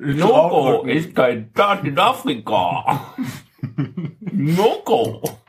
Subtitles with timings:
[0.00, 3.14] Logo ist kein Staat in Afrika.
[4.32, 5.22] Logo.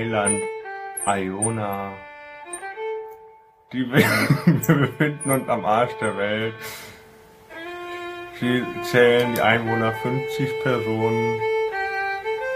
[0.00, 0.40] Eiland
[1.06, 1.92] Iona.
[3.72, 4.04] Die wir,
[4.46, 6.54] wir befinden uns am Arsch der Welt.
[8.38, 11.40] Sie zählen die Einwohner 50 Personen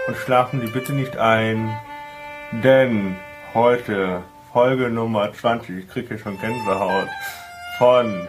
[0.07, 1.75] und schlafen Sie bitte nicht ein,
[2.51, 3.15] denn
[3.53, 7.07] heute Folge Nummer 20, ich kriege hier schon Gänsehaut,
[7.77, 8.27] von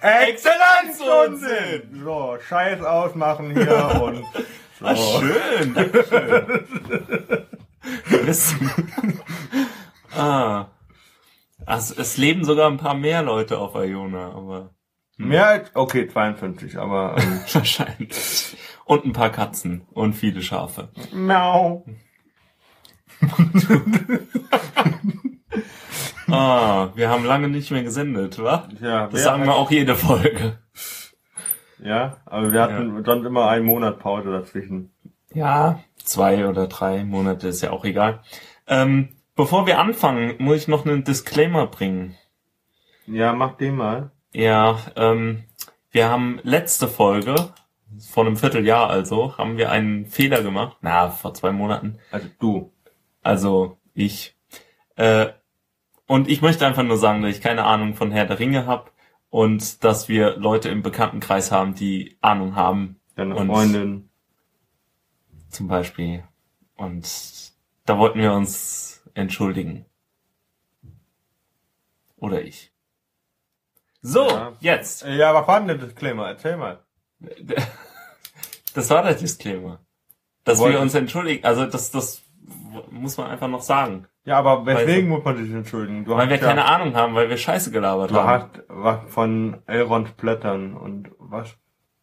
[0.00, 2.02] Exzellenzunsinn!
[2.04, 4.24] So, Scheiß ausmachen hier und
[4.80, 4.86] so.
[4.86, 5.74] Ah, schön.
[5.74, 6.66] Dankeschön.
[8.26, 8.70] Wissen.
[10.16, 10.66] ah.
[11.64, 14.76] Also, es leben sogar ein paar mehr Leute auf Iona, aber
[15.18, 18.56] Mehr als, okay, 52, aber ähm, wahrscheinlich.
[18.84, 20.90] Und ein paar Katzen und viele Schafe.
[21.12, 21.84] Miau.
[26.28, 28.68] Ah, wir haben lange nicht mehr gesendet, wa?
[28.80, 30.58] Ja, Das sagen wir auch jede Folge.
[31.78, 34.92] Ja, aber wir hatten sonst immer einen Monat Pause dazwischen.
[35.36, 38.20] Ja, zwei oder drei Monate ist ja auch egal.
[38.66, 42.16] Ähm, bevor wir anfangen, muss ich noch einen Disclaimer bringen.
[43.06, 44.10] Ja, mach den mal.
[44.32, 45.44] Ja, ähm,
[45.90, 47.52] wir haben letzte Folge,
[48.10, 50.78] vor einem Vierteljahr also, haben wir einen Fehler gemacht.
[50.80, 51.98] Na, vor zwei Monaten.
[52.10, 52.72] Also du.
[53.22, 54.34] Also ich.
[54.96, 55.26] Äh,
[56.06, 58.90] und ich möchte einfach nur sagen, dass ich keine Ahnung von Herr der Ringe habe
[59.28, 64.08] und dass wir Leute im Bekanntenkreis haben, die Ahnung haben, Deine Und- Freundin.
[65.56, 66.22] Zum Beispiel.
[66.76, 67.52] Und
[67.86, 69.86] da wollten wir uns entschuldigen.
[72.16, 72.72] Oder ich.
[74.02, 74.52] So, Ja.
[74.60, 75.04] jetzt.
[75.04, 76.28] Ja, was war denn der Disclaimer?
[76.28, 76.80] Erzähl mal.
[78.74, 79.80] Das war der Disclaimer.
[80.44, 81.44] Dass Wollt- wir uns entschuldigen.
[81.44, 82.22] Also das, das
[82.90, 84.06] muss man einfach noch sagen.
[84.24, 86.04] Ja, aber weswegen Weil- muss man sich entschuldigen?
[86.04, 88.28] Du Weil wir ja, keine Ahnung haben, weil wir Scheiße gelabert Du haben.
[88.28, 91.56] hast was von Elrons Blättern und was?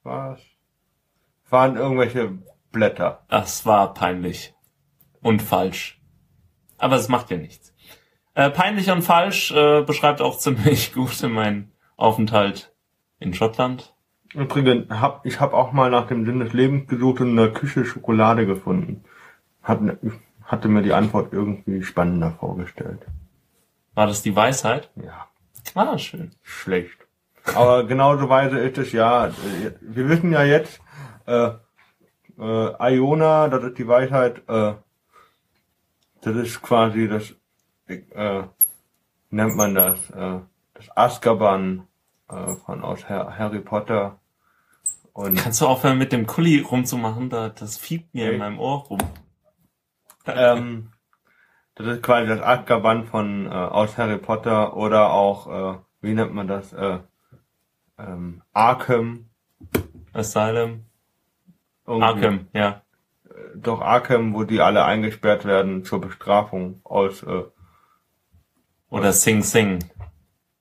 [0.03, 0.39] Was?
[1.49, 2.37] Waren irgendwelche
[2.73, 3.23] Blätter.
[3.29, 4.53] Das war peinlich.
[5.21, 6.01] Und falsch.
[6.77, 7.73] Aber es macht ja nichts.
[8.35, 12.73] Äh, peinlich und falsch äh, beschreibt auch ziemlich gut meinen Aufenthalt
[13.19, 13.95] in Schottland.
[14.33, 17.53] Übrigens, hab, ich habe auch mal nach dem Sinn des Lebens gesucht und in der
[17.53, 19.05] Küche Schokolade gefunden.
[19.61, 19.79] Hat,
[20.43, 22.99] hatte mir die Antwort irgendwie spannender vorgestellt.
[23.93, 24.89] War das die Weisheit?
[24.95, 25.27] Ja,
[25.75, 26.31] Ah, schön.
[26.41, 26.97] schlecht.
[27.55, 29.27] Aber genauso weise ist es ja.
[29.27, 29.31] äh,
[29.81, 30.81] Wir wissen ja jetzt,
[31.27, 31.51] äh,
[32.39, 34.73] äh, Iona, das ist die Weisheit, äh,
[36.21, 37.33] das ist quasi das,
[37.87, 38.43] äh,
[39.29, 40.39] nennt man das, äh,
[40.73, 41.87] das Azkaban
[42.29, 44.19] äh, von aus Har Harry Potter.
[45.13, 47.29] Und Kannst du aufhören mit dem Kuli rumzumachen?
[47.29, 48.33] Da, das fiebt mir Okay.
[48.33, 48.99] in meinem Ohr rum.
[50.25, 50.89] ähm,
[51.75, 56.33] das ist quasi das Azkaban von äh, aus Harry Potter oder auch, äh, wie nennt
[56.33, 56.99] man das, äh,
[57.99, 59.29] ähm, Arkham.
[60.13, 60.85] Asylum.
[61.85, 62.03] Irgendwie.
[62.05, 62.81] Arkham, ja.
[63.55, 67.43] doch Arkham, wo die alle eingesperrt werden zur Bestrafung aus, äh,
[68.89, 69.79] Oder Sing Sing.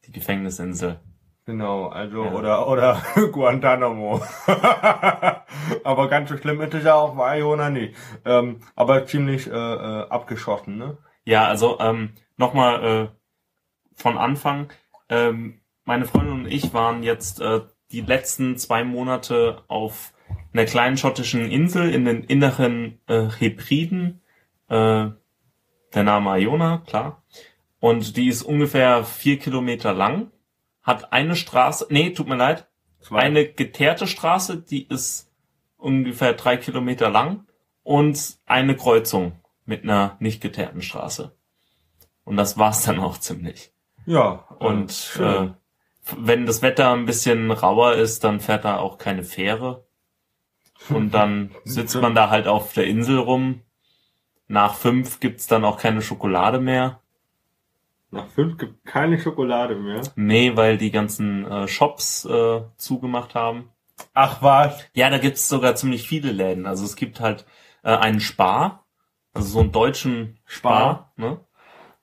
[0.06, 0.99] Die Gefängnisinsel.
[1.47, 2.32] genau, also, Ja.
[2.32, 4.21] oder, oder Guantanamo.
[5.84, 7.94] aber ganz so schlimm ist es ja auch bei Iona nicht.
[8.25, 10.99] Ähm, aber ziemlich, äh, äh, abgeschossen, ne?
[11.25, 13.09] Ja, also ähm, nochmal äh,
[13.94, 14.72] von Anfang.
[15.09, 17.61] Ähm, meine Freundin und ich waren jetzt äh,
[17.93, 20.12] die letzten zwei Monate auf
[20.53, 24.21] einer kleinen schottischen Insel in den inneren äh, Hebriden.
[24.69, 25.09] Äh,
[25.95, 27.23] der Name Iona, klar.
[27.81, 30.31] Und die ist ungefähr vier Kilometer lang.
[30.83, 32.67] Hat eine Straße, nee, tut mir leid,
[33.01, 33.19] Zwei.
[33.21, 35.31] eine geteerte Straße, die ist
[35.76, 37.47] ungefähr drei Kilometer lang
[37.82, 39.32] und eine Kreuzung
[39.65, 41.32] mit einer nicht geteerten Straße.
[42.25, 43.73] Und das war's dann auch ziemlich.
[44.06, 44.44] ja.
[44.61, 45.55] äh, Und äh, schön.
[46.17, 49.85] wenn das Wetter ein bisschen rauer ist, dann fährt da auch keine Fähre.
[50.88, 53.62] Und dann sitzt man da halt auf der Insel rum.
[54.49, 57.00] Nach fünf gibt's dann auch keine Schokolade mehr.
[58.11, 60.02] Nach fünf gibt keine Schokolade mehr.
[60.17, 63.70] Nee, weil die ganzen äh, Shops äh, zugemacht haben.
[64.12, 64.84] Ach was?
[64.94, 66.67] Ja, da gibt's sogar ziemlich viele Läden.
[66.67, 67.46] Also es gibt halt
[67.82, 68.85] äh, einen Spar,
[69.32, 71.40] also so einen deutschen Spar, ne?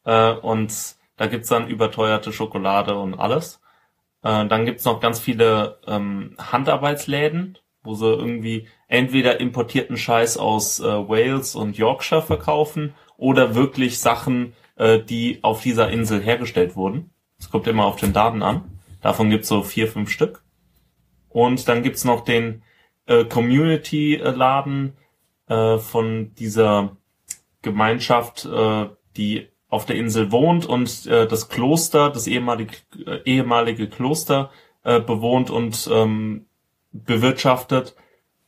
[0.05, 0.73] Äh, und
[1.17, 3.61] da gibt's dann überteuerte Schokolade und alles.
[4.23, 7.57] Äh, dann gibt's noch ganz viele ähm, Handarbeitsläden,
[7.89, 14.53] wo sie irgendwie entweder importierten Scheiß aus äh, Wales und Yorkshire verkaufen oder wirklich Sachen,
[14.75, 17.09] äh, die auf dieser Insel hergestellt wurden.
[17.39, 18.79] Es kommt immer auf den Daten an.
[19.01, 20.43] Davon gibt's so vier, fünf Stück.
[21.29, 22.61] Und dann gibt's noch den
[23.07, 24.93] äh, Community-Laden
[25.47, 26.95] äh, von dieser
[27.63, 32.75] Gemeinschaft, äh, die auf der Insel wohnt und äh, das Kloster, das ehemalige,
[33.07, 34.51] äh, ehemalige Kloster
[34.83, 36.45] äh, bewohnt und ähm,
[36.91, 37.95] bewirtschaftet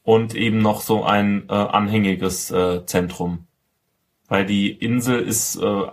[0.04, 3.48] und eben noch so ein äh, anhängiges äh, Zentrum.
[4.28, 5.88] Weil die Insel ist, äh,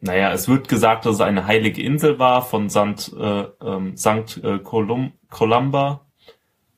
[0.00, 3.12] naja, es wird gesagt, dass es eine heilige Insel war von St.
[3.18, 4.40] Äh, ähm, St.
[4.42, 6.06] Äh, Colum Columba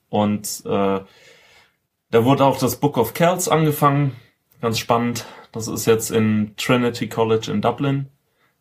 [0.09, 1.00] und äh,
[2.11, 4.15] da wurde auch das Book of Kells angefangen,
[4.61, 5.27] ganz spannend.
[5.50, 8.09] Das ist jetzt in Trinity College in Dublin.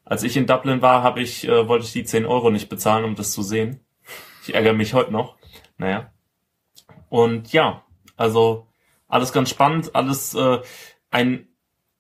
[0.04, 3.06] Als ich in Dublin war, habe ich, äh, wollte ich die 10 Euro nicht bezahlen,
[3.06, 3.80] um das zu sehen.
[4.42, 5.36] Ich ärgere mich heute noch.
[5.77, 6.11] Naja.
[7.09, 7.83] Und ja,
[8.15, 8.67] also
[9.07, 10.59] alles ganz spannend, alles äh,
[11.11, 11.47] ein,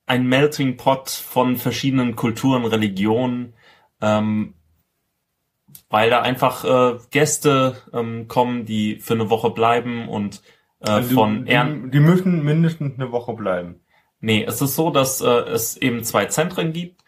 [0.05, 3.53] ein Melting Pot von verschiedenen Kulturen, Religionen,
[4.01, 4.55] ähm,
[5.89, 10.41] weil da einfach äh, Gäste ähm, kommen, die für eine Woche bleiben und
[10.79, 13.81] äh, Also von die, Ehren die müssen mindestens eine Woche bleiben.
[14.19, 17.03] Nee, es ist so, dass äh, es eben zwei Zentren gibt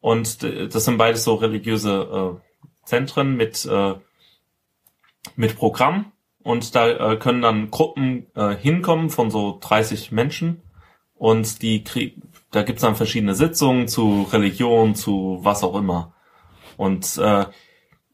[0.00, 3.94] und das sind beides so religiöse äh, Zentren mit äh,
[5.36, 6.12] mit Programm
[6.42, 10.62] und da äh, können dann Gruppen äh, hinkommen von so 30 Menschen
[11.14, 12.16] und die krieg
[12.50, 16.14] da gibt's dann verschiedene Sitzungen zu Religion, zu was auch immer
[16.76, 17.46] und äh,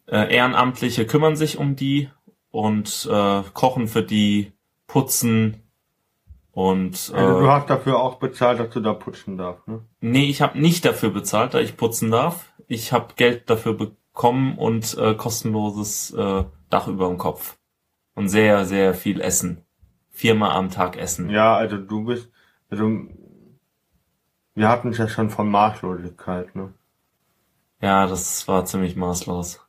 [0.09, 2.11] äh, Ehrenamtliche kümmern sich um die
[2.51, 4.53] und äh, kochen für die,
[4.87, 5.63] putzen
[6.53, 9.85] und äh, Also du hast dafür auch bezahlt, dass du da putzen darfst, ne?
[10.01, 12.53] Nee, ich habe nicht dafür bezahlt, da ich putzen darf.
[12.67, 17.59] Ich habe Geld dafür bekommen und äh, kostenloses äh, Dach über dem Kopf.
[18.15, 19.63] Und sehr, sehr viel Essen.
[20.11, 21.29] Viermal am Tag essen.
[21.29, 22.31] Ja, also du bist,
[22.71, 22.91] also
[24.55, 26.73] wir hatten es ja schon von Maßlosigkeit, ne?
[27.83, 29.61] Ja, das war ziemlich maßlos.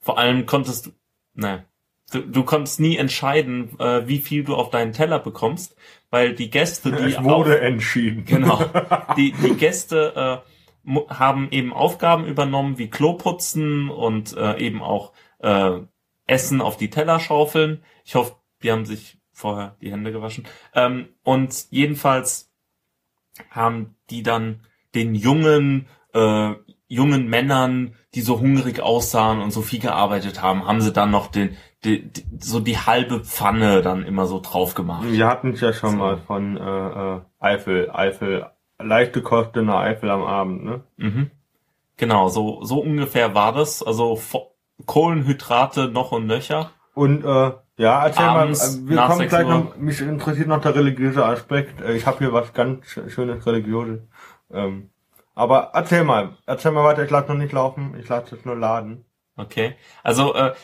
[0.00, 0.90] Vor allem konntest du,
[1.34, 1.66] ne,
[2.10, 5.76] du, du konntest nie entscheiden, äh, wie viel du auf deinen Teller bekommst,
[6.08, 8.24] weil die Gäste, die Es wurde entschieden.
[8.24, 8.64] Genau.
[9.16, 10.42] Die, die Gäste
[10.86, 15.80] äh, haben eben Aufgaben übernommen wie Kloputzen und äh, eben auch äh,
[16.26, 17.82] Essen auf die Teller schaufeln.
[18.04, 20.44] Ich hoffe, die haben sich vorher die Hände gewaschen.
[20.74, 22.50] Ähm, und jedenfalls
[23.50, 24.60] haben die dann
[24.94, 26.52] den jungen äh,
[26.86, 31.26] jungen Männern, die so hungrig aussahen und so viel gearbeitet haben, haben sie dann noch
[31.26, 35.04] den, die, die, so die halbe Pfanne dann immer so drauf gemacht.
[35.10, 35.96] Wir hatten es ja schon So.
[35.96, 36.60] mal von äh,
[37.16, 38.46] äh, Eifel, Eifel,
[38.78, 40.84] leichte Kost in der Eifel am Abend, ne?
[40.98, 41.30] Mhm.
[41.96, 43.82] Genau, so, so ungefähr war das.
[43.82, 44.53] Also Fo-
[44.86, 46.70] Kohlenhydrate noch und nöcher.
[46.94, 50.60] Und äh, ja, erzähl Abends mal, äh, wir kommen 6 gleich noch, mich interessiert noch
[50.60, 51.80] der religiöse Aspekt.
[51.80, 54.00] Äh, Ich habe hier was ganz sch- schönes religiöses.
[54.52, 54.90] Ähm,
[55.34, 58.56] aber erzähl mal, erzähl mal weiter, ich lasse noch nicht laufen, ich lasse es nur
[58.56, 59.04] laden.
[59.36, 59.74] Okay.
[60.04, 60.54] Also äh,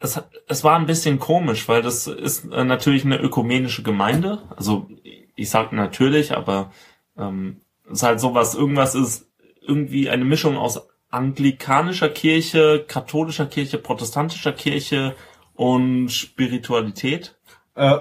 [0.00, 4.42] es, es war ein bisschen komisch, weil das ist äh, natürlich eine ökumenische Gemeinde.
[4.54, 4.88] Also
[5.34, 6.72] ich sag natürlich, aber
[7.16, 9.30] ähm, es ist halt sowas, irgendwas ist
[9.62, 15.14] irgendwie eine Mischung aus anglikanischer Kirche, katholischer Kirche, protestantischer Kirche
[15.54, 17.38] und Spiritualität.
[17.74, 17.98] Äh,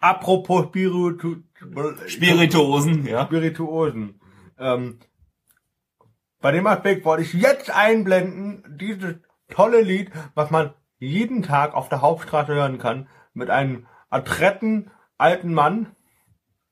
[0.00, 1.36] apropos Spiritu
[2.06, 3.24] Spirituosen, ja.
[3.24, 4.20] Spirituosen.
[4.58, 5.00] Ähm,
[6.40, 9.16] bei dem Aspekt wollte ich jetzt einblenden, dieses
[9.48, 15.54] tolle Lied, was man jeden Tag auf der Hauptstraße hören kann, mit einem adretten alten
[15.54, 15.94] Mann,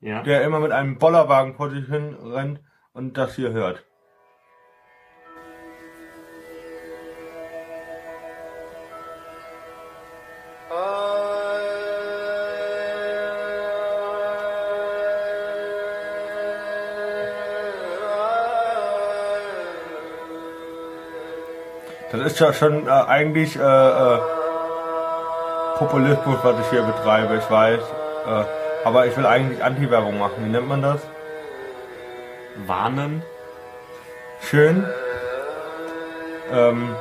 [0.01, 0.23] Ja.
[0.23, 2.61] der immer mit einem Bollerwagen vor sich hin rennt
[2.93, 3.85] und das hier hört.
[22.23, 24.19] Das ist ja schon äh, eigentlich äh, äh,
[25.77, 27.81] Populismus, was ich hier betreibe, ich weiß.
[27.81, 28.45] Äh,
[28.85, 30.35] aber ich will eigentlich Anti-Werbung machen.
[30.45, 31.01] Wie nennt man das?
[32.65, 33.25] Warnen.
[34.41, 34.87] Schön.
[36.53, 36.95] Ähm,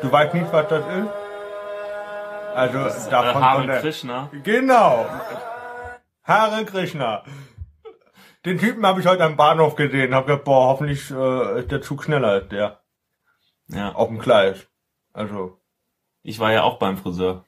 [0.00, 1.08] du weißt nicht, was das ist?
[2.54, 4.30] Also Äh, davon von Hare Krishna.
[4.42, 5.04] Genau.
[6.22, 7.24] Hare Krishna.
[8.46, 10.14] Den Typen habe ich heute am Bahnhof gesehen.
[10.14, 12.83] Hab gedacht, boah, hoffentlich äh, ist der Zug schneller als der.
[13.68, 13.94] Ja.
[13.94, 14.66] Auf dem Gleis.
[15.12, 15.58] Also,
[16.22, 17.44] Ich war ja auch beim Friseur.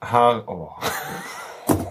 [0.00, 0.72] Haar, oh.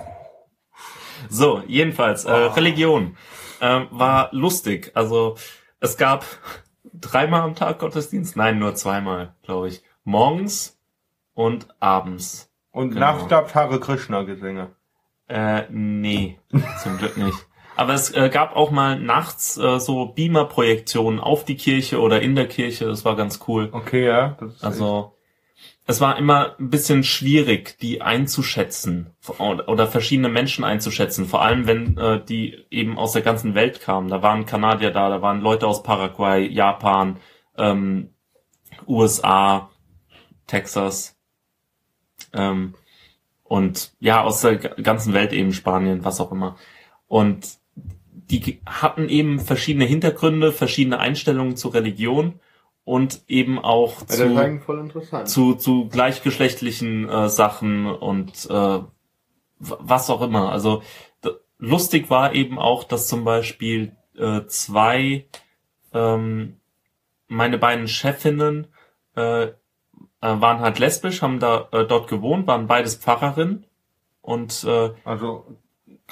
[1.29, 3.17] So, jedenfalls, äh, Religion
[3.61, 4.91] ähm, war lustig.
[4.93, 5.35] Also
[5.79, 6.25] es gab
[6.93, 9.83] dreimal am Tag Gottesdienst, nein, nur zweimal, glaube ich.
[10.03, 10.77] Morgens
[11.33, 12.51] und abends.
[12.71, 12.99] Und Genau.
[13.13, 14.75] nachts gab's Hare Krishna Gesänge.
[15.27, 16.39] Äh, nee,
[16.83, 17.37] zum Glück nicht.
[17.75, 22.35] Aber es äh, gab auch mal nachts äh, so Beamer-Projektionen auf die Kirche oder in
[22.35, 22.85] der Kirche.
[22.85, 23.69] Das war ganz cool.
[23.71, 24.37] Okay, ja.
[24.61, 25.13] Also
[25.85, 31.25] es war immer ein bisschen schwierig, die einzuschätzen oder verschiedene Menschen einzuschätzen.
[31.25, 34.07] Vor allem, wenn äh, die eben aus der ganzen Welt kamen.
[34.07, 37.17] Da waren Kanadier da, da waren Leute aus Paraguay, Japan,
[37.57, 38.11] ähm,
[38.87, 39.69] USA,
[40.47, 41.17] Texas
[42.33, 42.75] ähm,
[43.43, 46.55] und ja aus der ganzen Welt eben Spanien, was auch immer.
[47.07, 47.57] Und
[48.29, 52.39] die hatten eben verschiedene Hintergründe, verschiedene Einstellungen zur Religion
[52.85, 54.15] und eben auch zu
[55.25, 58.79] zu, zu gleichgeschlechtlichen äh, Sachen und äh,
[59.59, 60.51] was auch immer.
[60.51, 60.83] Also
[61.57, 65.27] lustig war eben auch, dass zum Beispiel äh, zwei
[65.93, 66.59] ähm,
[67.27, 68.67] meine beiden Chefinnen
[69.15, 69.51] äh, äh,
[70.21, 73.65] waren halt lesbisch, haben da äh, dort gewohnt, waren beides Pfarrerinnen
[74.21, 75.45] und äh, Also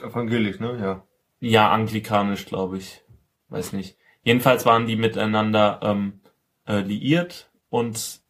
[0.01, 0.77] evangelisch, ne?
[0.81, 1.03] Ja.
[1.41, 3.03] Ja, anglikanisch, glaube ich.
[3.49, 3.97] Weiß nicht.
[4.23, 6.21] Jedenfalls waren die miteinander ähm,
[6.65, 8.21] äh, liiert und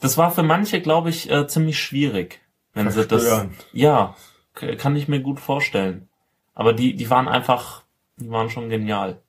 [0.00, 2.40] das war für manche, glaube ich, äh, ziemlich schwierig,
[2.74, 3.46] wenn sie das.
[3.72, 4.14] Ja,
[4.52, 6.08] kann ich mir gut vorstellen.
[6.54, 7.84] Aber die, die waren einfach,
[8.16, 9.22] die waren schon genial.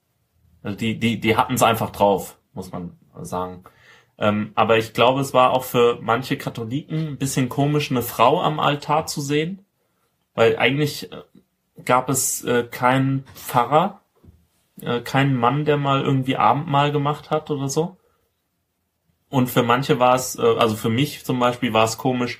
[0.64, 3.64] Also die, die, die hatten es einfach drauf, muss man sagen.
[4.18, 8.42] Ähm, aber ich glaube, es war auch für manche Katholiken ein bisschen komisch, eine Frau
[8.42, 9.66] am Altar zu sehen,
[10.34, 11.22] weil eigentlich äh,
[11.86, 14.02] gab es äh, keinen Pfarrer,
[14.82, 17.98] äh, keinen Mann, der mal irgendwie Abendmahl gemacht hat oder so.
[19.30, 22.40] Und für manche war es, äh, also für mich zum Beispiel war es komisch,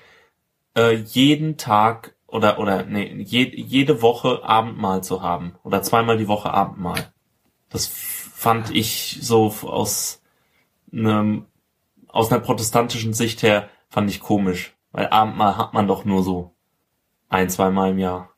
[0.76, 6.28] äh, jeden Tag oder oder nee, je, jede Woche Abendmahl zu haben oder zweimal die
[6.28, 7.12] Woche Abendmahl.
[7.70, 10.22] Das fand ich so aus
[10.92, 11.46] einem
[12.08, 16.56] aus einer protestantischen Sicht her fand ich komisch, weil Abendmahl hat man doch nur so
[17.30, 18.29] ein, zweimal im Jahr.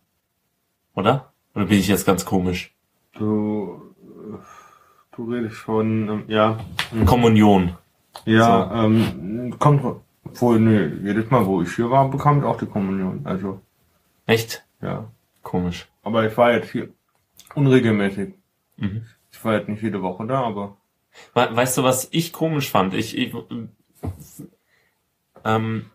[0.96, 1.32] Oder?
[1.56, 2.74] Oder bin ich jetzt ganz komisch?
[3.14, 6.60] Du, äh, du redest von, ähm, ja.
[7.06, 7.78] Kommunion.
[8.26, 12.66] Ja, ähm, kommt wohl, ne, jedes Mal, wo ich hier war, bekam ich auch die
[12.66, 13.22] Kommunion.
[13.24, 13.62] Also,
[14.26, 14.66] Echt?
[14.82, 15.10] ja.
[15.44, 15.88] Komisch.
[16.04, 16.90] Aber ich war jetzt hier
[17.56, 18.34] unregelmäßig.
[18.78, 19.06] Mhm.
[19.32, 20.78] Ich war jetzt nicht jede Woche da, aber.
[21.34, 22.94] We weißt du, was ich komisch fand?
[22.94, 23.34] Ich, ich
[25.44, 25.86] ähm,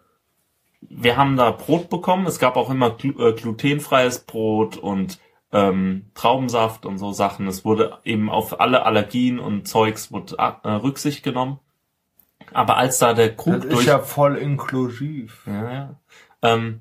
[0.88, 2.26] wir haben da Brot bekommen.
[2.26, 5.18] Es gab auch immer glu äh, glutenfreies Brot und
[5.52, 7.46] ähm, Traubensaft und so Sachen.
[7.46, 11.60] Es wurde eben auf alle Allergien und Zeugs wurde, äh, Rücksicht genommen.
[12.52, 15.46] Aber als da der Krug Das ist durch ja voll inklusiv.
[15.46, 16.00] Ja, ja.
[16.42, 16.80] Ähm,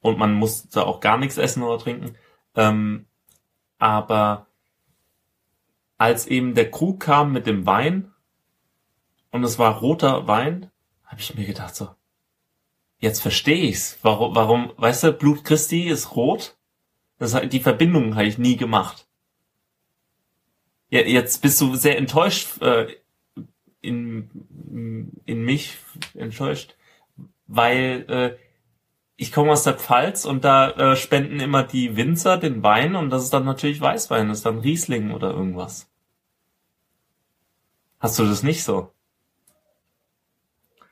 [0.00, 2.14] und man musste auch gar nichts essen oder trinken.
[2.54, 3.06] Ähm,
[3.78, 4.46] aber
[5.98, 8.12] als eben der Krug kam mit dem Wein
[9.30, 10.70] und es war roter Wein,
[11.04, 11.88] habe ich mir gedacht so,
[13.04, 13.98] jetzt verstehe ich's.
[14.02, 16.56] Warum, warum, weißt du, Blut Christi ist rot?
[17.18, 19.06] Das, hat- die Verbindung habe ich nie gemacht.
[20.90, 22.86] Ja, jetzt bist du sehr enttäuscht äh,
[23.80, 24.30] in,
[25.26, 25.76] in mich
[26.14, 26.76] enttäuscht,
[27.46, 28.36] weil äh,
[29.16, 33.10] ich komme aus der Pfalz und da äh, spenden immer die Winzer den Wein und
[33.10, 35.88] das ist dann natürlich Weißwein, das ist dann Riesling oder irgendwas.
[37.98, 38.92] Hast du das nicht so?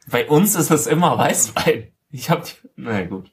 [0.08, 1.91] Bei uns ist es immer Weißwein.
[2.12, 3.32] Ich hab die, na gut.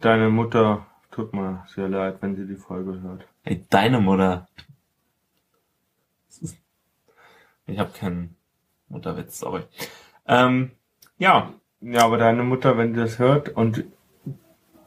[0.00, 3.26] Deine Mutter tut mir sehr leid, wenn sie die Folge hört.
[3.44, 4.48] Ey, deine Mutter.
[7.66, 8.34] Ich habe keinen
[8.88, 9.62] Mutterwitz, sorry.
[10.26, 10.70] Ähm,
[11.18, 13.84] ja, Ja, aber deine Mutter, wenn sie das hört und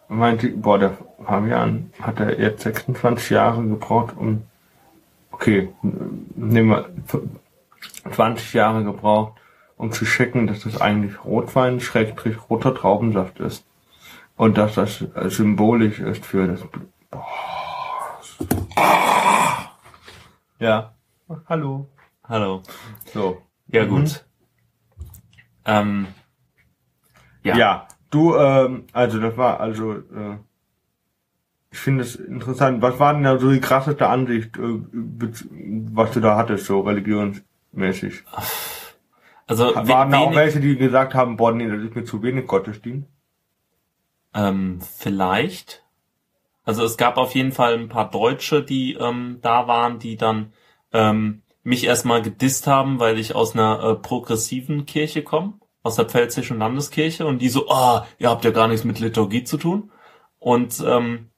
[0.10, 4.44] meint, sie, boah, der Fabian hat er jetzt 26 Jahre gebraucht, um,
[5.32, 5.70] okay,
[6.36, 6.90] nehmen wir
[8.12, 9.40] 20 Jahre gebraucht,
[9.82, 13.66] um zu checken, dass das eigentlich Rotwein, Schrägstrich, roter Traubensaft ist.
[14.38, 16.62] Und dass das äh, symbolisch ist für das,
[17.10, 17.26] boah.
[20.60, 20.94] Ja.
[21.48, 21.88] Hallo.
[22.24, 22.62] hallo.
[23.12, 23.42] So.
[23.70, 23.90] Ja, Mhm.
[23.90, 24.24] gut.
[25.66, 26.08] Ähm,
[27.42, 27.58] ja.
[27.58, 30.38] Ja, du, ähm, also das war, also, äh,
[31.72, 32.84] ich finde es interessant.
[32.84, 34.62] Was war denn da so die krasseste Ansicht, äh,
[34.92, 38.24] was du da hattest, so religionsmäßig?
[39.48, 42.48] Also Waren da auch welche, die gesagt haben, boah, nee, das ist mir zu wenig
[42.48, 43.08] Gottesdienst?
[44.34, 45.84] Ähm, vielleicht.
[46.64, 50.54] Also es gab auf jeden Fall ein paar Deutsche, die ähm, da waren, die dann
[50.94, 56.06] ähm, mich erstmal gedisst haben, weil ich aus einer äh, progressiven Kirche komme, aus der
[56.06, 59.92] Pfälzischen Landeskirche und die so, ah, ihr habt ja gar nichts mit Liturgie zu tun.
[60.40, 61.30] Und ähm,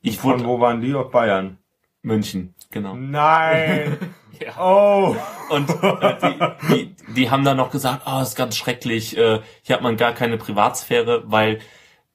[0.00, 0.94] ich Von wurde wo waren die?
[0.94, 1.58] Aus Bayern.
[2.02, 2.94] München, genau.
[2.96, 3.98] Nein!
[4.44, 4.52] Ja.
[4.60, 5.16] Oh.
[5.50, 9.76] Und äh, die, die, die haben dann noch gesagt, oh, ist ganz schrecklich, äh, hier
[9.76, 11.60] hat man gar keine Privatsphäre, weil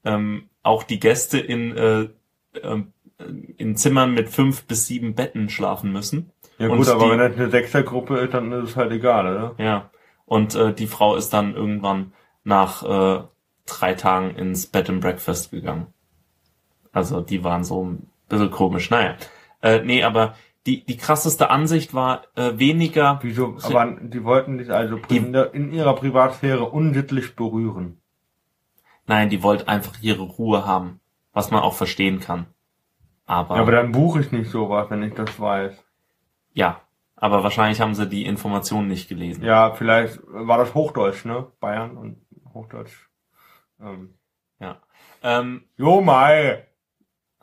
[0.06, 2.02] ähm, auch die Gäste in, äh,
[2.60, 2.84] äh,
[3.58, 6.32] in Zimmern mit fünf bis sieben Betten schlafen müssen.
[6.60, 9.28] Ja Und gut, aber die- wenn das eine Sechsergruppe ist, dann ist es halt egal,
[9.28, 9.56] oder?
[9.64, 9.90] Ja.
[10.26, 13.24] Und äh, die Frau ist dann irgendwann nach äh,
[13.66, 15.88] drei Tagen ins Bed and Breakfast gegangen.
[16.92, 18.90] Also die waren so ein bisschen komisch.
[18.90, 19.16] Naja.
[19.62, 20.36] Äh, nee, aber
[20.68, 23.20] die, die krasseste Ansicht war äh, weniger.
[23.24, 23.58] Wieso?
[23.64, 28.02] Aber die wollten dich also Die- in, ihrer Privatsphäre unsittlich berühren.
[29.08, 31.00] Nein, die wollte einfach ihre Ruhe haben.
[31.34, 32.48] Was man auch verstehen kann.
[33.26, 35.74] Aber, Ja, aber dann buche ich nicht sowas, wenn ich das weiß.
[36.54, 36.82] ja.
[37.20, 39.44] Aber wahrscheinlich haben sie die Informationen nicht gelesen.
[39.44, 41.48] Ja, vielleicht war das Hochdeutsch, ne?
[41.60, 42.22] Bayern und
[42.54, 43.10] Hochdeutsch.
[43.82, 44.14] Ähm.
[44.60, 44.78] Ja.
[45.24, 46.68] Ähm, Jo, Mai!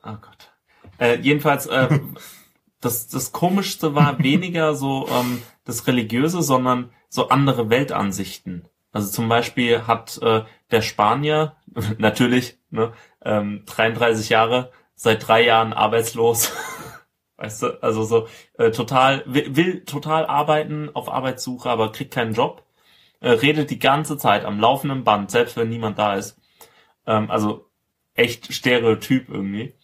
[0.04, 0.52] Oh Gott.
[1.00, 1.88] Äh, jedenfalls, äh,
[2.84, 8.68] das, das Komischste war weniger so ähm, das Religiöse, sondern so andere Weltansichten.
[8.92, 11.56] Also zum Beispiel hat äh, der Spanier,
[11.98, 12.92] natürlich, ne,
[13.24, 16.52] ähm, 33 Jahre, seit drei Jahren arbeitslos.
[17.36, 22.34] weißt du, also so äh, total, will, will total arbeiten, auf Arbeitssuche, aber kriegt keinen
[22.34, 22.64] Job.
[23.20, 26.38] Äh, redet die ganze Zeit am laufenden Band, selbst wenn niemand da ist.
[27.06, 27.68] Ähm, also
[28.14, 29.74] echt Stereotyp irgendwie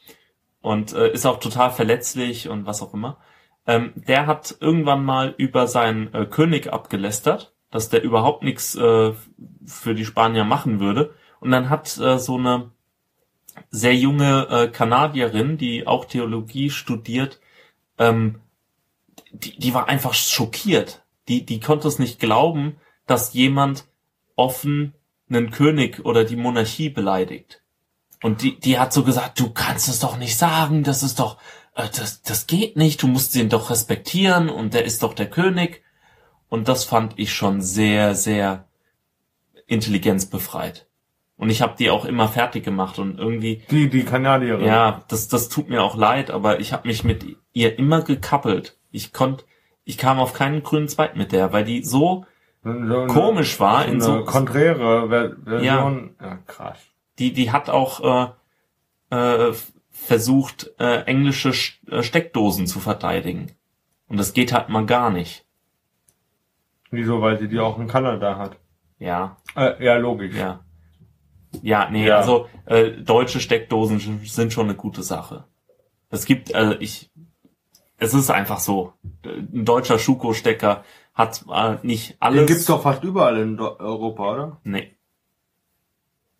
[0.62, 3.19] und äh, ist auch total verletzlich und was auch immer.
[3.67, 9.12] Ähm, der hat irgendwann mal über seinen äh, König abgelästert, dass der überhaupt nichts äh,
[9.64, 11.14] für die Spanier machen würde.
[11.40, 12.71] Und dann hat äh, so eine
[13.71, 17.40] sehr junge äh, Kanadierin, die auch Theologie studiert,
[17.99, 18.40] ähm,
[19.33, 21.05] die, die war einfach schockiert.
[21.29, 22.76] Die, die konnte es nicht glauben,
[23.07, 23.87] dass jemand
[24.37, 24.95] offen
[25.29, 27.60] einen König oder die Monarchie beleidigt.
[28.23, 31.39] Und die, die hat so gesagt, du kannst es doch nicht sagen, das ist doch,
[31.75, 35.31] äh, das, das geht nicht, du musst ihn doch respektieren und der ist doch der
[35.31, 35.83] König.
[36.49, 38.67] Und das fand ich schon sehr, sehr
[39.67, 40.87] intelligenzbefreit.
[41.37, 44.65] Und ich habe die auch immer fertig gemacht und irgendwie, Die, die Kanadierin.
[44.67, 48.76] ja, das, das tut mir auch leid, aber ich habe mich mit ihr immer gekappelt.
[48.91, 49.45] Ich konnte,
[49.85, 52.26] ich kam auf keinen grünen Zweig mit der, weil die so
[52.63, 56.15] So eine- komisch war in so so, eine konträre Ver Version.
[56.21, 56.39] Ja.
[56.47, 56.78] krass.
[57.21, 58.35] Die, die hat auch
[59.13, 59.54] äh, äh,
[59.91, 63.52] versucht, äh, englische Sch- äh, Steckdosen zu verteidigen.
[64.09, 65.45] Und das geht halt mal gar nicht.
[66.91, 67.21] Wieso?
[67.23, 68.56] Weil sie die auch in Kanada hat.
[68.99, 70.35] Ja, Äh, ja, logisch.
[70.35, 70.65] ja.
[71.63, 72.19] Ja, nee, Ja.
[72.19, 75.45] also äh, deutsche Steckdosen sind schon eine gute Sache.
[76.09, 77.11] Es gibt, äh, ich,
[77.99, 78.93] es ist einfach so.
[79.25, 82.47] Ein deutscher Schuko-Stecker hat äh, nicht Den alles.
[82.47, 84.61] gibt's doch fast überall in Do Europa, oder?
[84.65, 84.97] Nee.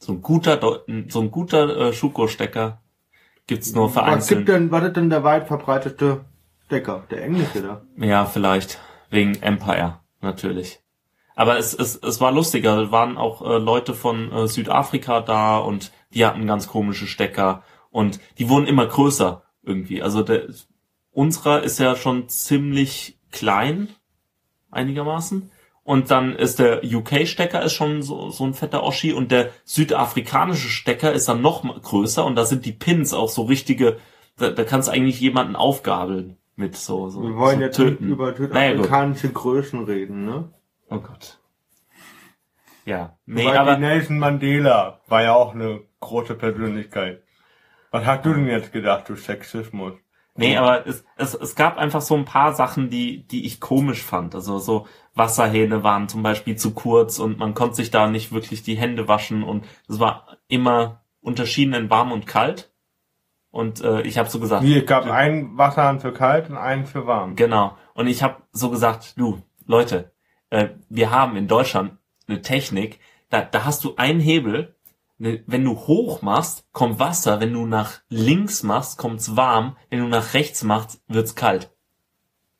[0.01, 2.81] So ein guter, so ein guter äh, Schuko-Stecker
[3.47, 4.41] gibt's nur Was vereinzelt.
[4.41, 6.25] gibt denn, was ist denn der weit verbreitete
[6.67, 7.05] Stecker?
[7.11, 7.83] Der englische da?
[7.97, 8.81] Ja, vielleicht.
[9.11, 10.81] Wegen Empire, natürlich.
[11.35, 12.79] Aber es, es, es war lustiger.
[12.79, 17.63] Es waren auch äh, Leute von äh, Südafrika da und die hatten ganz komische Stecker
[17.91, 20.03] und die wurden immer größer irgendwie.
[20.03, 20.45] Also der
[21.13, 23.89] unserer ist ja schon ziemlich klein,
[24.71, 25.51] einigermaßen.
[25.83, 30.69] Und dann ist der UK-Stecker ist schon so, so ein fetter Oschi und der südafrikanische
[30.69, 33.97] Stecker ist dann noch größer und da sind die Pins auch so richtige,
[34.37, 38.09] da, da kannst du eigentlich jemanden aufgabeln mit so, so Wir wollen so jetzt töten.
[38.09, 40.53] über Naja, südafrikanische Größen reden, ne?
[40.90, 41.38] Oh Gott.
[42.85, 47.23] Ja, nee, Weil aber Nelson Mandela war ja auch eine große Persönlichkeit.
[47.90, 49.95] Was hast du denn jetzt gedacht, du Sexismus?
[50.40, 54.03] Nee, aber es, es, es gab einfach so ein paar Sachen, die die ich komisch
[54.03, 54.35] fand.
[54.35, 58.62] Also so Wasserhähne waren zum Beispiel zu kurz und man konnte sich da nicht wirklich
[58.62, 62.72] die Hände waschen und es war immer unterschieden in warm und kalt.
[63.50, 66.87] Und äh, ich habe so gesagt, Wie, es gab einen Wasserhahn für kalt und einen
[66.87, 67.35] für warm.
[67.35, 67.76] Genau.
[67.94, 70.12] Und ich habe so gesagt, du, Leute,
[70.50, 71.98] äh, wir haben in Deutschland
[72.29, 74.76] eine Technik, da, da hast du einen Hebel,
[75.21, 80.09] wenn du hoch machst, kommt Wasser, wenn du nach links machst, kommt's warm, wenn du
[80.09, 81.71] nach rechts machst, wird's kalt.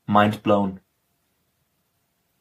[0.07, 0.81] Mind blown.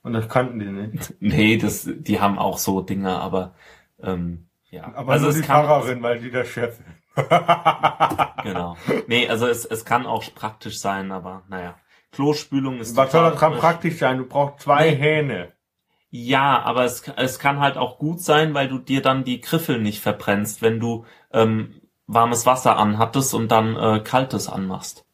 [0.01, 1.13] Und das kannten die nicht.
[1.21, 3.55] Nee, das, die haben auch so Dinger, aber
[4.01, 4.93] ähm, ja.
[4.93, 6.77] Aber also nur es die kann, Pfarrerin, weil die der Chef
[8.43, 8.75] genau.
[9.07, 11.75] Nee, also es, es kann auch praktisch sein, aber naja.
[12.11, 14.17] Klospülung ist Was soll das praktisch sein?
[14.17, 14.97] Du brauchst zwei Nee.
[14.97, 15.53] Hähne.
[16.11, 19.79] Ja, aber es, es kann halt auch gut sein, weil du dir dann die Griffel
[19.79, 25.05] nicht verbrennst, wenn du ähm, warmes Wasser anhattest und dann äh, kaltes anmachst.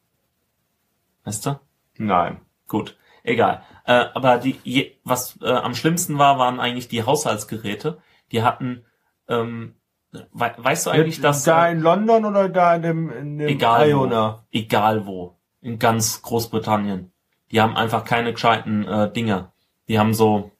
[1.25, 1.59] Weißt du?
[1.97, 2.39] Nein.
[2.67, 3.63] Gut, egal.
[3.85, 7.97] Äh, aber die, je, was äh, am schlimmsten war, waren eigentlich die Haushaltsgeräte.
[8.31, 8.85] Die hatten,
[9.27, 9.75] ähm,
[10.11, 13.47] we, weißt du eigentlich, dass da äh, in London oder da in dem, in dem
[13.49, 14.43] egal Iona?
[14.51, 17.11] wo, egal wo, in ganz Großbritannien,
[17.51, 19.51] Die haben einfach keine gescheiten äh, Dinger.
[19.87, 20.51] Die haben so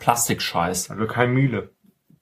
[0.00, 0.90] Plastikscheiß.
[0.90, 1.70] Also kein Miele.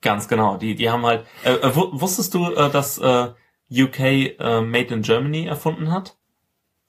[0.01, 0.57] Ganz genau.
[0.57, 1.25] Die, die haben halt.
[1.43, 3.29] Äh, äh, wu- wusstest du, äh, dass äh,
[3.71, 6.17] UK äh, Made in Germany erfunden hat?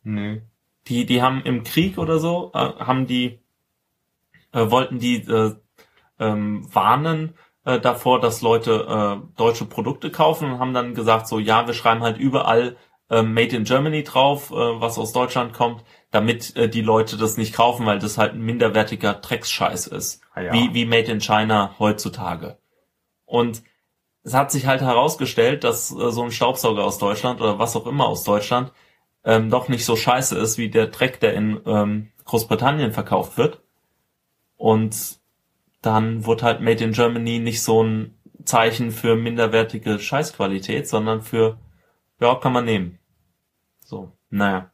[0.03, 0.43] Nee.
[0.87, 3.41] Die, die haben im Krieg oder so, äh, haben die,
[4.53, 5.55] äh, wollten die äh,
[6.19, 11.39] ähm, warnen äh, davor, dass Leute äh, deutsche Produkte kaufen und haben dann gesagt, so
[11.39, 12.77] ja, wir schreiben halt überall
[13.11, 17.37] äh, Made in Germany drauf, äh, was aus Deutschland kommt, damit äh, die Leute das
[17.37, 20.21] nicht kaufen, weil das halt ein minderwertiger Drecksscheiß ist.
[20.35, 20.53] Ah ja.
[20.53, 22.59] Wie, wie Made in China heutzutage.
[23.25, 23.63] Und
[24.23, 27.87] es hat sich halt herausgestellt, dass äh, so ein Staubsauger aus Deutschland oder was auch
[27.87, 28.73] immer aus Deutschland
[29.25, 33.61] ähm, doch nicht so scheiße ist wie der Dreck, der in ähm, Großbritannien verkauft wird.
[34.57, 35.19] Und
[35.83, 41.59] dann wurde halt Made in Germany nicht so ein Zeichen für minderwertige Scheißqualität, sondern für,
[42.21, 42.99] ja, kann man nehmen.
[43.85, 44.71] So, naja.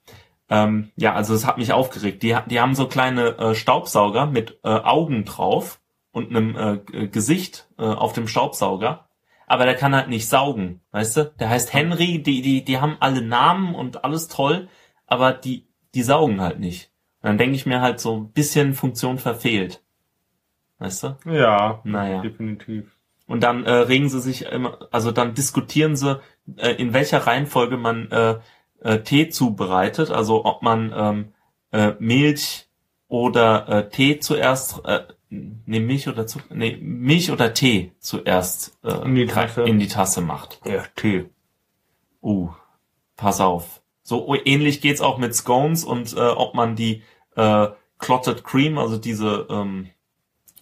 [0.48, 2.22] Ähm, ja, also es hat mich aufgeregt.
[2.22, 5.80] Die, die haben so kleine äh, Staubsauger mit äh, Augen drauf
[6.10, 9.08] und einem äh, G- Gesicht äh, auf dem Staubsauger.
[9.46, 11.34] Aber der kann halt nicht saugen, weißt du?
[11.38, 14.68] Der heißt Henry, die, die, die haben alle Namen und alles toll,
[15.06, 16.90] aber die, die saugen halt nicht.
[17.20, 19.82] Und dann denke ich mir halt so ein bisschen Funktion verfehlt.
[20.78, 21.16] Weißt du?
[21.26, 21.80] Ja.
[21.84, 22.20] Naja.
[22.22, 22.90] Definitiv.
[23.26, 26.20] Und dann äh, regen sie sich immer, also dann diskutieren sie,
[26.56, 28.36] äh, in welcher Reihenfolge man äh,
[28.80, 31.32] äh, Tee zubereitet, also ob man ähm,
[31.72, 32.68] äh, Milch
[33.08, 38.92] oder äh, Tee zuerst, äh, nee, Milch oder Zucker, nee, Milch oder Tee zuerst äh,
[39.04, 39.62] In die Tasse.
[39.62, 40.60] in die Tasse macht.
[40.66, 41.26] Ja, Tee.
[42.22, 42.50] Uh,
[43.16, 43.82] pass auf.
[44.02, 47.02] So ähnlich geht's auch mit Scones und äh, ob man die
[47.36, 49.88] äh, Clotted Cream, also diese ähm,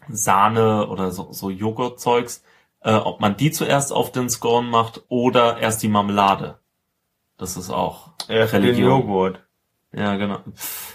[0.09, 2.45] Sahne oder so, so Joghurtzeugs,
[2.85, 6.59] äh, ob man die zuerst auf den Scone macht oder erst die Marmelade.
[7.39, 8.89] Das ist auch Erst den Religion.
[8.91, 9.41] Joghurt.
[9.93, 10.39] Ja, genau.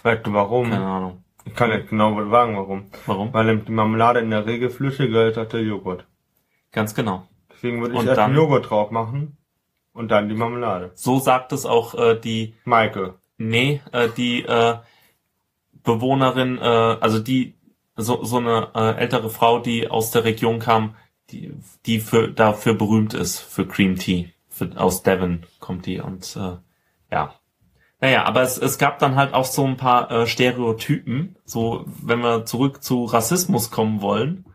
[0.03, 0.69] Weißt du warum?
[0.71, 1.23] keine Ahnung.
[1.45, 2.85] Ich kann nicht genau sagen, warum.
[3.05, 3.33] Warum?
[3.33, 6.05] Weil die Marmelade in der Regel flüssiger ist als der Joghurt.
[6.71, 7.27] Ganz genau.
[7.51, 9.37] Deswegen würde ich Und erst dann- den Joghurt drauf machen
[9.93, 10.91] und dann die Marmelade.
[10.95, 13.15] So sagt es auch äh, die Maike.
[13.37, 14.77] Nee, äh, die äh,
[15.83, 17.53] Bewohnerin, äh, also die
[17.95, 20.95] so, so eine äh, ältere Frau, die aus der Region kam,
[21.31, 21.53] die,
[21.85, 24.33] die für, dafür berühmt ist, für Cream Tea.
[24.49, 26.57] Für, aus Devon kommt die und äh,
[27.11, 27.35] ja.
[27.99, 32.19] Naja, aber es, es gab dann halt auch so ein paar äh, Stereotypen, so wenn
[32.19, 34.45] wir zurück zu Rassismus kommen wollen.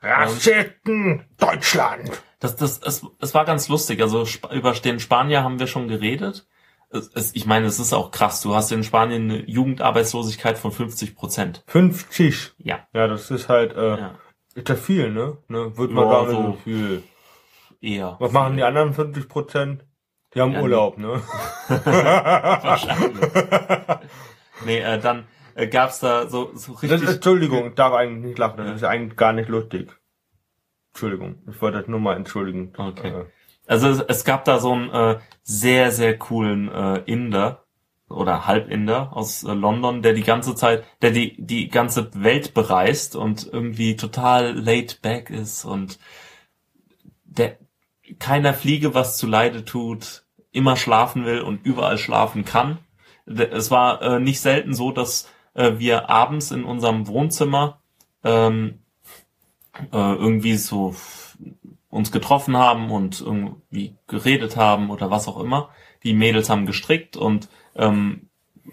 [0.00, 1.24] Rassisten!
[1.38, 2.10] Deutschland!
[2.40, 4.00] Das, das, es, es war ganz lustig.
[4.00, 6.46] Also Sp über den Spanier haben wir schon geredet.
[6.90, 8.40] Es, es, ich meine, es ist auch krass.
[8.42, 11.64] Du hast in Spanien eine Jugendarbeitslosigkeit von 50 Prozent.
[11.66, 12.52] 50.
[12.58, 12.86] Ja.
[12.92, 14.14] Ja, das ist halt, äh, Ja.
[14.56, 15.38] Ist ja viel, ne?
[15.48, 15.76] ne?
[15.76, 16.58] Wird man Ja, gar nicht so.
[16.64, 17.02] viel.
[17.80, 18.16] Eher.
[18.18, 19.84] Was machen die anderen 50 Prozent?
[20.34, 21.22] Die haben Ja, Urlaub, ne?
[21.68, 23.28] Wahrscheinlich.
[24.64, 27.08] nee, äh, dann äh, gab's da so, so richtig.
[27.08, 28.58] Entschuldigung, ich darf eigentlich nicht lachen.
[28.58, 29.90] Das ist eigentlich gar nicht lustig.
[30.92, 32.72] Entschuldigung, ich wollte das nur mal entschuldigen.
[32.76, 33.08] Okay.
[33.08, 33.24] Äh,
[33.66, 37.65] Also es, es gab da so einen äh, sehr, sehr coolen äh, Inder
[38.08, 43.16] oder Halbinder aus äh, London, der die ganze Zeit, der die, die ganze Welt bereist
[43.16, 45.98] und irgendwie total laid back ist und
[47.24, 47.58] der
[48.18, 52.78] keiner Fliege was zu Leide tut, immer schlafen will und überall schlafen kann.
[53.26, 57.80] Es war äh, nicht selten so, dass äh, wir abends in unserem Wohnzimmer
[58.22, 58.80] ähm,
[59.92, 60.94] äh, irgendwie so
[61.90, 65.70] uns getroffen haben und irgendwie geredet haben oder was auch immer.
[66.04, 68.28] Die Mädels haben gestrickt und ähm,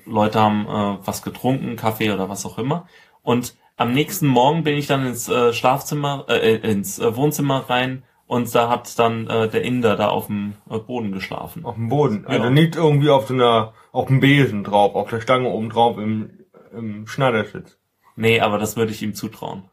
[0.06, 2.88] Leute haben äh, was getrunken, Kaffee oder was auch immer.
[3.22, 8.04] Und am nächsten Morgen bin ich dann ins äh, Schlafzimmer, äh, ins äh, Wohnzimmer rein
[8.28, 11.66] und da hat dann äh, der Inder da auf dem äh, Boden geschlafen.
[11.66, 12.26] auf dem Boden.
[12.28, 12.50] Also Ja.
[12.50, 16.40] nicht irgendwie auf so einer, auf dem Besen drauf, auf der Stange oben drauf im,
[16.72, 17.78] im Schneidersitz.
[18.16, 19.70] Nee, aber das würde ich ihm zutrauen.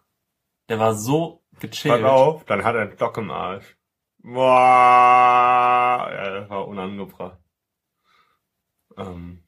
[0.69, 2.03] Der war so gechillt.
[2.03, 3.77] Pass auf, dann hat er einen Stock im Arsch.
[4.23, 7.37] Boah, ja, das war unangebracht.
[9.07, 9.43] Ähm.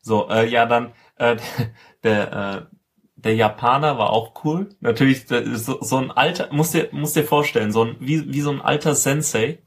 [0.00, 1.36] So, äh, ja, dann äh,
[2.02, 2.74] der äh,
[3.16, 4.68] der Japaner war auch cool.
[4.80, 8.50] Natürlich so, so ein alter, muss dir muss dir vorstellen, so ein wie wie so
[8.50, 9.62] ein alter Sensei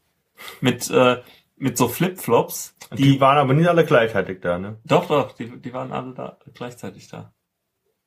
[0.61, 1.21] mit äh,
[1.55, 2.75] mit so Flipflops.
[2.91, 4.79] die, Die, waren aber nicht alle gleichzeitig da, ne?
[4.85, 7.33] doch doch, die die waren alle da gleichzeitig da.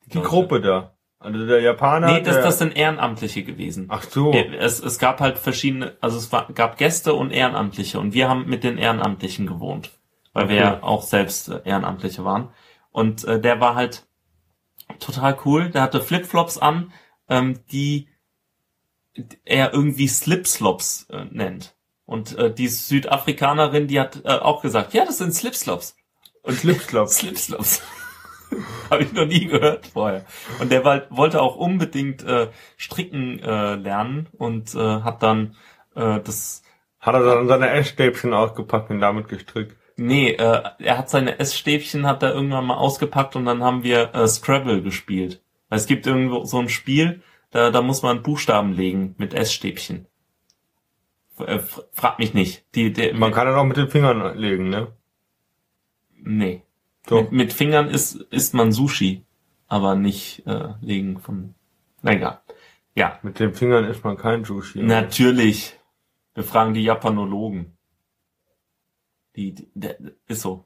[0.07, 0.29] Die Leute.
[0.29, 0.97] Gruppe da.
[1.23, 2.13] Also der Japaner.
[2.13, 3.87] Nee, das das sind Ehrenamtliche gewesen.
[3.91, 4.33] Ach so.
[4.33, 8.47] Es, es gab halt verschiedene, also es war, gab Gäste und Ehrenamtliche und wir haben
[8.49, 9.91] mit den Ehrenamtlichen gewohnt,
[10.33, 10.65] weil wir Okay.
[10.65, 12.49] ja auch selbst äh, Ehrenamtliche waren.
[12.91, 14.07] Und äh, der war halt
[14.99, 15.69] total cool.
[15.69, 16.91] Der hatte Flipflops an,
[17.29, 18.09] ähm, die
[19.45, 21.75] er irgendwie Slipslops äh, nennt.
[22.07, 25.97] Und äh, die Südafrikanerin, die hat äh, auch gesagt, ja, das sind Slipslops.
[26.43, 27.17] Und Slipslops.
[27.19, 27.83] Slipslops.
[28.91, 30.25] Habe ich noch nie gehört vorher.
[30.61, 35.57] Und der war, wollte auch unbedingt äh, stricken äh, lernen und äh, hat dann
[35.95, 36.63] äh, das.
[36.99, 39.77] Hat er dann seine Essstäbchen ausgepackt und damit gestrickt?
[39.97, 44.15] Nee, äh, er hat seine Essstäbchen hat er irgendwann mal ausgepackt und dann haben wir
[44.15, 45.43] äh, Scrabble gespielt.
[45.69, 50.07] Es gibt irgendwo so ein Spiel, da, da muss man Buchstaben legen mit Essstäbchen.
[51.39, 51.61] Äh,
[51.93, 52.65] frag mich nicht.
[52.75, 54.89] Die, die, Man kann es auch mit den Fingern legen, ne?
[56.17, 56.63] Nee.
[57.09, 57.23] So.
[57.23, 59.25] Mit, mit Fingern isst, isst man Sushi,
[59.69, 61.55] aber nicht äh, legen von.
[62.03, 62.41] Na egal.
[62.95, 64.83] Ja, Mit den Fingern isst man kein Sushi.
[64.83, 65.79] natürlich.
[66.35, 67.77] Wir fragen die Japanologen.
[69.37, 70.65] Die, die der, ist so.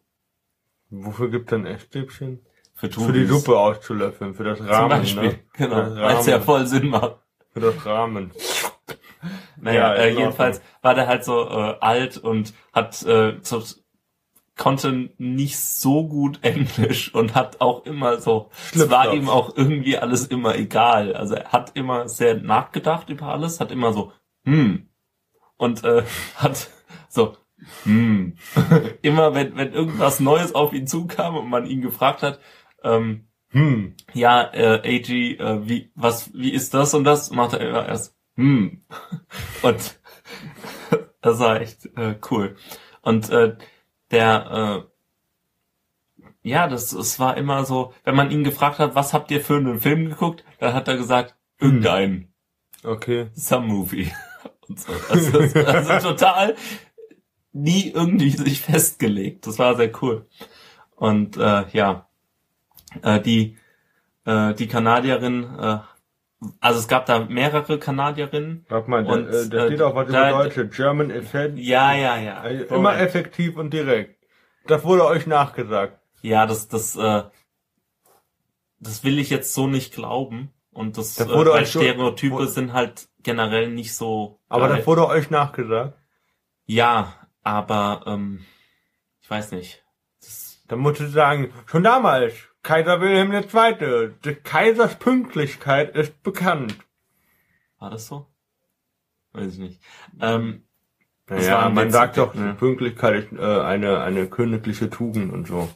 [0.90, 2.40] Wofür gibt denn Essstäbchen?
[2.74, 3.26] Für, Für die.
[3.26, 5.22] Suppe auszulöffeln, für das Zum Rahmen, Beispiel.
[5.22, 5.38] ne?
[5.54, 5.76] Genau.
[5.96, 6.44] Weil es ja Rahmen.
[6.44, 7.16] voll Sinn macht.
[7.52, 8.32] Für das Rahmen.
[9.56, 13.62] Naja, Ja, äh, jedenfalls war der halt so äh, alt und hat äh, so,
[14.56, 19.98] konnte nicht so gut Englisch und hat auch immer so, es war ihm auch irgendwie
[19.98, 21.14] alles immer egal.
[21.14, 24.12] Also er hat immer sehr nachgedacht über alles, hat immer so,
[24.44, 24.88] hm,
[25.56, 26.04] und äh,
[26.36, 26.68] hat
[27.08, 27.36] so,
[27.84, 28.36] hm,
[29.02, 32.40] immer wenn, wenn irgendwas Neues auf ihn zukam und man ihn gefragt hat,
[32.82, 33.94] ähm, Hm.
[34.14, 38.16] ja, äh, AG, äh, wie, was, wie ist das und das, macht er immer erst,
[38.36, 38.82] hm.
[39.62, 40.00] Und
[41.20, 42.56] das war echt äh, cool.
[43.02, 43.56] Und äh,
[44.10, 44.86] der,
[46.44, 49.40] äh, ja, das, es war immer so, wenn man ihn gefragt hat, was habt ihr
[49.40, 52.32] für einen Film geguckt, dann hat er gesagt, irgendeinen,
[52.84, 53.30] Okay.
[53.34, 54.12] some movie.
[54.68, 54.92] Und so.
[55.08, 56.56] Also, also total
[57.52, 59.46] nie irgendwie sich festgelegt.
[59.46, 60.26] Das war sehr cool.
[60.96, 62.08] Und äh, ja,
[63.02, 63.56] äh, die
[64.24, 65.78] äh, die Kanadierin, äh,
[66.60, 68.66] also es gab da mehrere Kanadierinnen.
[68.68, 70.68] Warte mal, Und, da, äh, da äh, steht auch was da- über Deutsche.
[70.68, 71.58] German Effect.
[71.58, 72.44] Ja, ja, ja.
[72.44, 74.22] Äh, Immer effektiv und direkt.
[74.66, 75.98] Das wurde euch nachgesagt.
[76.22, 77.22] Ja, das das äh,
[78.80, 80.50] das will ich jetzt so nicht glauben.
[80.72, 84.40] Und das, Das äh, wurde weil euch so- Stereotype wo- sind halt generell nicht so.
[84.48, 84.78] Aber geil.
[84.78, 85.96] das wurde euch nachgesagt.
[86.66, 88.44] ja, aber ähm,
[89.20, 89.82] ich weiß nicht.
[90.20, 92.34] Das, Dann musst du sagen, schon damals,
[92.64, 96.76] Kaiser Wilhelm II., des Kaisers Pünktlichkeit ist bekannt.
[97.78, 98.26] war das so?
[99.32, 99.80] Weiß ich nicht.
[100.20, 100.64] Ähm,
[101.28, 102.54] Naja, man sagt doch, ne?
[102.54, 105.68] Pünktlichkeit ist äh, eine, eine königliche Tugend und so.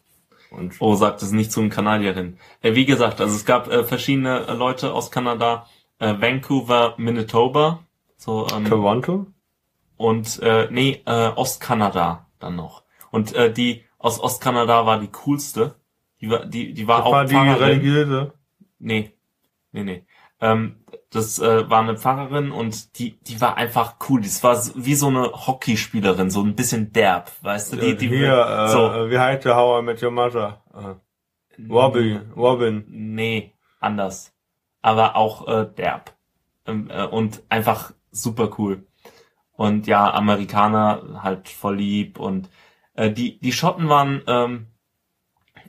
[0.50, 2.38] Und oh, sagt es nicht zu einem Kanadierin.
[2.62, 5.66] Äh, wie gesagt, also es gab äh, verschiedene äh, Leute aus Kanada,
[5.98, 7.84] äh, Vancouver, Manitoba,
[8.16, 9.26] so ähm, Toronto?
[9.96, 12.84] und äh, nee, äh, Ostkanada dann noch.
[13.10, 15.74] Und äh, die aus Ostkanada war die coolste.
[16.20, 17.62] Die war, die, die war Das auch war die Pfarrerin.
[17.80, 18.32] religiöse.
[18.78, 19.12] Nee,
[19.72, 20.04] nee, nee.
[20.40, 24.20] Ähm, das äh, war eine Pfarrerin und die, die war einfach cool.
[24.20, 27.76] Das war so- wie so eine Hockeyspielerin, so ein bisschen derb, weißt du?
[27.76, 30.62] Die, die Hier, äh, so, wie heißt der I Met Your Mother?
[30.74, 32.84] Äh, Robby, Robin.
[32.88, 34.32] Nee, anders.
[34.80, 36.14] Aber auch äh, derb.
[36.66, 38.86] Ähm, äh, und einfach super cool.
[39.52, 42.20] Und ja, Amerikaner halt voll lieb.
[42.20, 42.48] Und
[42.94, 44.66] äh, die, die Schotten waren ähm,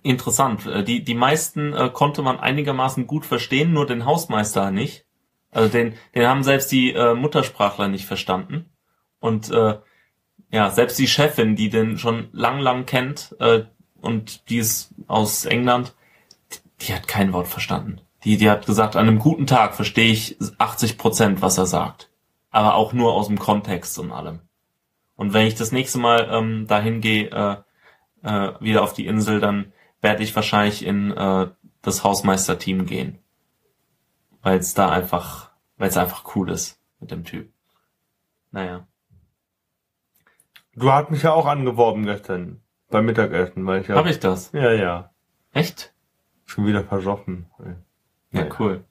[0.03, 0.65] interessant.
[0.65, 5.05] Äh, Die, die meisten äh, konnte man einigermaßen gut verstehen, nur den Hausmeister nicht.
[5.51, 8.69] Also den, den haben selbst die äh, Muttersprachler nicht verstanden.
[9.19, 9.77] Und äh,
[10.51, 13.63] ja, selbst die Chefin, die den schon lang, lang kennt, äh,
[14.01, 15.93] und die ist aus England,
[16.81, 18.01] die hat kein Wort verstanden.
[18.23, 22.09] Die, die hat gesagt, an einem guten Tag verstehe ich 80 Prozent, was er sagt.
[22.51, 24.39] Aber auch nur aus dem Kontext und allem.
[25.15, 27.57] Und wenn ich das nächste Mal ähm, dahin gehe, äh,
[28.23, 31.47] äh, wieder auf die Insel, dann werde ich wahrscheinlich in äh,
[31.81, 33.19] das Hausmeisterteam gehen.
[34.41, 37.51] Weil es da einfach, weil es einfach cool ist mit dem Typ.
[38.51, 38.87] Naja.
[40.75, 43.95] Du hast mich ja auch angeworben gestern beim Mittagessen, weil ich ja.
[43.95, 44.51] Hab ich das?
[44.53, 45.11] Ja, ja.
[45.53, 45.93] Echt?
[46.45, 47.47] Schon wieder versoffen.
[48.31, 48.83] Ja, cool.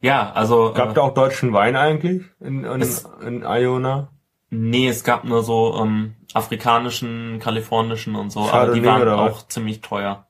[0.00, 0.72] Ja, also.
[0.74, 4.10] Gab äh, da auch deutschen Wein eigentlich in, in, Es- in Iona?
[4.50, 9.18] Nee, es gab nur so ähm, afrikanischen, kalifornischen und so, aber Chardonnay die waren oder
[9.18, 9.32] was?
[9.32, 10.26] auch ziemlich teuer.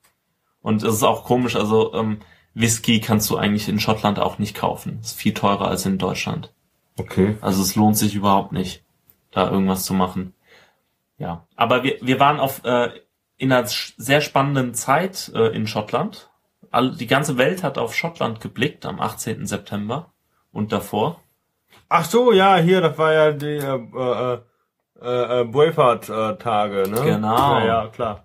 [0.64, 2.20] Und es ist auch komisch, also ähm,
[2.54, 4.98] Whisky kannst du eigentlich in Schottland auch nicht kaufen.
[5.02, 6.54] Ist viel teurer als in Deutschland.
[6.98, 7.36] Okay.
[7.42, 8.82] Also es lohnt sich überhaupt nicht,
[9.30, 10.32] da irgendwas zu machen.
[11.18, 12.88] Ja, aber wir, wir waren auf äh,
[13.36, 16.30] in einer sehr spannenden Zeit äh, in Schottland.
[16.70, 19.46] All, die ganze Welt hat auf Schottland geblickt am 18.
[19.46, 20.14] September
[20.50, 21.20] und davor.
[21.90, 24.38] Ach so, ja, hier, das war ja die äh, äh,
[25.02, 27.02] äh, äh, Braveheart-Tage, ne?
[27.02, 27.58] Genau.
[27.58, 28.24] Ja, ja, klar.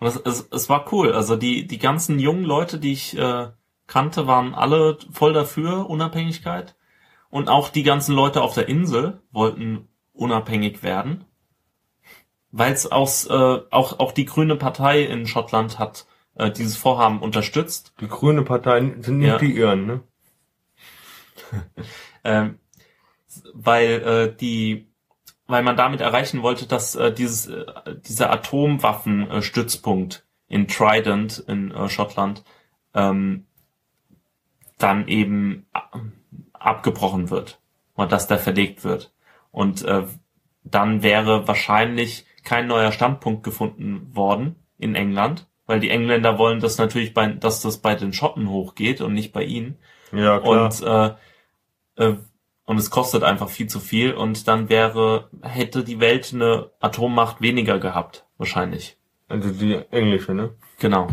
[0.00, 1.12] Und es, es, es war cool.
[1.12, 3.48] Also die, die ganzen jungen Leute, die ich äh,
[3.86, 6.76] kannte, waren alle voll dafür, Unabhängigkeit.
[7.30, 11.24] Und auch die ganzen Leute auf der Insel wollten unabhängig werden.
[12.52, 13.32] weil es aus äh,
[13.70, 17.94] auch auch die Grüne Partei in Schottland hat äh, dieses Vorhaben unterstützt.
[18.00, 19.38] Die Grüne Partei sind nicht Ja.
[19.38, 20.00] die Iren, ne?
[22.24, 22.58] ähm,
[23.54, 24.89] weil äh, die
[25.50, 27.64] weil man damit erreichen wollte, dass äh, dieses äh,
[28.06, 32.44] dieser Atomwaffenstützpunkt äh, Stützpunkt in Trident in äh, Schottland
[32.94, 33.46] ähm,
[34.78, 35.90] dann eben a-
[36.52, 37.60] abgebrochen wird
[37.94, 39.12] und dass der verlegt wird
[39.50, 40.04] und äh,
[40.64, 46.78] dann wäre wahrscheinlich kein neuer Standpunkt gefunden worden in England, weil die Engländer wollen das
[46.78, 49.78] natürlich bei, dass das bei den Schotten hochgeht und nicht bei ihnen.
[50.12, 50.64] Ja, klar.
[50.64, 52.16] Und, äh, äh,
[52.70, 57.40] und es kostet einfach viel zu viel und dann wäre, hätte die Welt eine Atommacht
[57.40, 58.96] weniger gehabt, wahrscheinlich.
[59.28, 60.54] also die englische, ne?
[60.78, 61.08] Genau.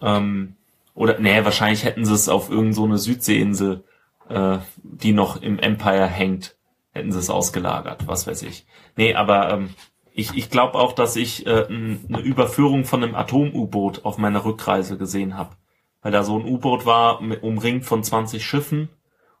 [0.00, 0.54] Ähm,
[0.94, 3.82] oder, nee, wahrscheinlich hätten sie es auf irgendeine so eine Südseeinsel,
[4.28, 6.56] äh, die noch im Empire hängt,
[6.92, 8.64] hätten sie es ausgelagert, was weiß ich.
[8.94, 9.70] Nee, aber ähm,
[10.12, 14.96] ich, ich glaube auch, dass ich äh, eine Überführung von einem Atom-U-Boot auf meiner Rückreise
[14.96, 15.56] gesehen habe.
[16.02, 18.90] Weil da so ein U-Boot war, umringt von 20 Schiffen.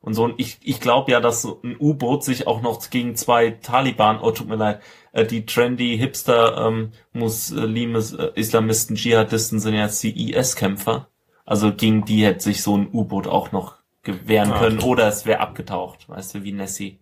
[0.02, 3.14] Und so ein, ich, ich glaube ja, dass so ein U-Boot sich auch noch gegen
[3.16, 9.60] zwei Taliban, oh tut mir leid, äh, die trendy Hipster ähm, Muslime, äh, Islamisten, Dschihadisten
[9.60, 11.08] sind jetzt die IS-Kämpfer.
[11.44, 14.58] Also gegen die hätte sich so ein U-Boot auch noch gewähren Ah.
[14.58, 16.98] können oder es wäre abgetaucht, weißt du, wie Nessie.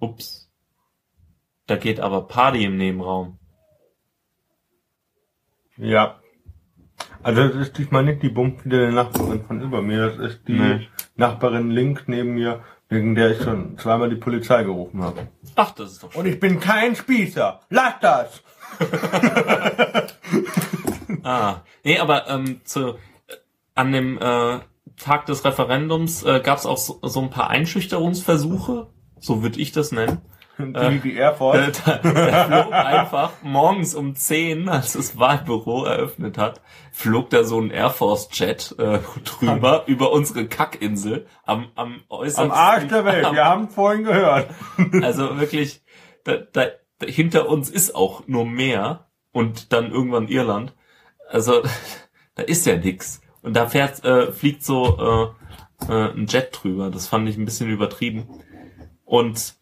[0.00, 0.50] Ups.
[1.66, 3.38] Da geht aber Party im Nebenraum.
[5.76, 6.20] Ja.
[7.28, 10.88] Also das ist diesmal nicht die bumpfide Nachbarin von über mir, das ist die Nee.
[11.16, 15.28] Nachbarin links neben mir, wegen der ich schon zweimal die Polizei gerufen habe.
[15.54, 16.22] Ach, das ist doch schön.
[16.22, 17.60] Und ich bin kein Spießer.
[17.68, 18.42] Lass das!
[21.22, 22.94] Ah, nee, aber ähm, zu, äh,
[23.74, 24.60] an dem äh,
[24.96, 28.86] Tag des Referendums äh, gab es auch so, so ein paar Einschüchterungsversuche,
[29.20, 30.22] so würde ich das nennen.
[30.58, 31.82] Die, Air Force.
[31.84, 37.70] Da flog einfach morgens um 10, als das Wahlbüro eröffnet hat, flog da so ein
[37.70, 43.24] Air Force Jet äh, drüber über unsere Kackinsel am, am äußersten Am Arsch der Welt,
[43.24, 44.50] am, wir haben vorhin gehört.
[45.02, 45.82] Also wirklich,
[46.24, 46.66] da, da,
[46.98, 50.74] da, hinter uns ist auch nur Meer und dann irgendwann Irland.
[51.28, 51.62] Also
[52.34, 53.20] da ist ja nix.
[53.42, 55.34] Und da fährt, äh, fliegt so
[55.86, 56.90] äh, äh, ein Jet drüber.
[56.90, 58.28] Das fand ich ein bisschen übertrieben.
[59.04, 59.57] Und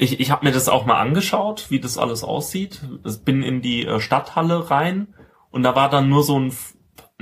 [0.00, 2.80] ich, ich habe mir das auch mal angeschaut, wie das alles aussieht.
[3.04, 5.14] Ich bin in die äh, Stadthalle rein
[5.50, 6.52] und da war dann nur so ein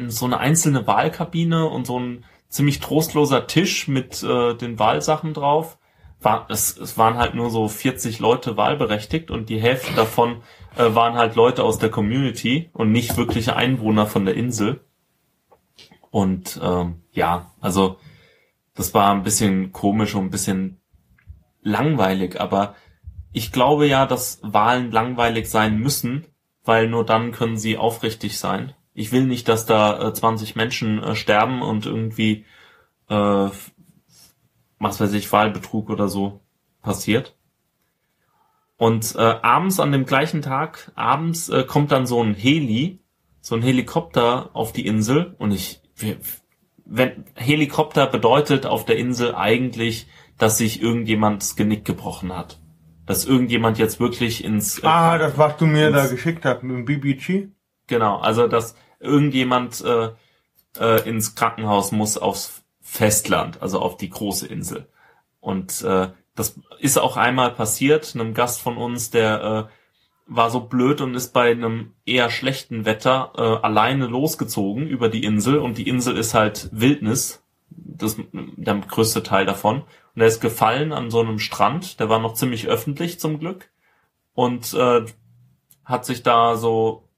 [0.07, 5.77] so eine einzelne Wahlkabine und so ein ziemlich trostloser Tisch mit äh, den Wahlsachen drauf.
[6.21, 10.43] War, es, es waren halt nur so 40 Leute wahlberechtigt und die Hälfte davon
[10.77, 14.81] äh, waren halt Leute aus der Community und nicht wirkliche Einwohner von der Insel.
[16.11, 17.99] Und ähm, ja, also
[18.75, 20.78] das war ein bisschen komisch und ein bisschen
[21.63, 22.75] langweilig, aber
[23.33, 26.27] ich glaube ja, dass Wahlen langweilig sein müssen,
[26.65, 28.75] weil nur dann können sie aufrichtig sein.
[28.95, 32.45] Ich will nicht, dass da äh, 20 Menschen äh, sterben und irgendwie,
[33.09, 33.49] äh,
[34.79, 36.41] was weiß ich, Wahlbetrug oder so
[36.83, 37.37] passiert.
[38.77, 43.01] Und äh, abends an dem gleichen Tag, abends äh, kommt dann so ein Heli,
[43.41, 45.81] so ein Helikopter auf die Insel und ich,
[46.85, 50.07] wenn Helikopter bedeutet auf der Insel eigentlich,
[50.39, 52.61] dass sich irgendjemand das Genick gebrochen hat.
[53.07, 56.63] Dass irgendjemand jetzt wirklich ins, äh, Ah, das, was du mir da Ins- geschickt hast
[56.63, 57.49] mit dem BBG.
[57.87, 60.11] genau, also dass irgendjemand äh,
[60.79, 64.89] äh, ins Krankenhaus muss aufs Festland, also auf die große Insel.
[65.41, 69.73] Und äh, das ist auch einmal passiert, einem Gast von uns, der äh,
[70.27, 75.25] war so blöd und ist bei einem eher schlechten Wetter äh, alleine losgezogen über die
[75.25, 79.85] Insel und die Insel ist halt Wildnis, das der größte Teil davon.
[80.19, 83.71] Und er ist gefallen an so einem Strand, der war noch ziemlich öffentlich zum Glück
[84.35, 85.05] und äh,
[85.85, 87.09] hat sich da so,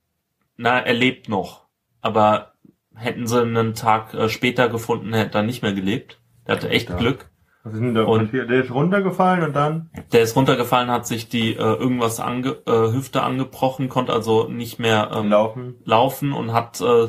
[0.59, 1.63] na, er lebt noch,
[2.03, 2.53] aber
[2.95, 6.21] hätten sie einen Tag äh, später gefunden, hätte er nicht mehr gelebt.
[6.47, 6.97] Der hatte echt Ja.
[6.97, 7.31] Glück.
[7.65, 8.51] Was ist denn da Und- passiert?
[8.51, 9.89] Der ist runtergefallen und dann?
[10.13, 14.79] Der ist runtergefallen, hat sich die äh, irgendwas ange, äh, Hüfte angebrochen, konnte also nicht
[14.79, 15.77] mehr ähm, Laufen.
[15.87, 17.09] laufen und hat äh,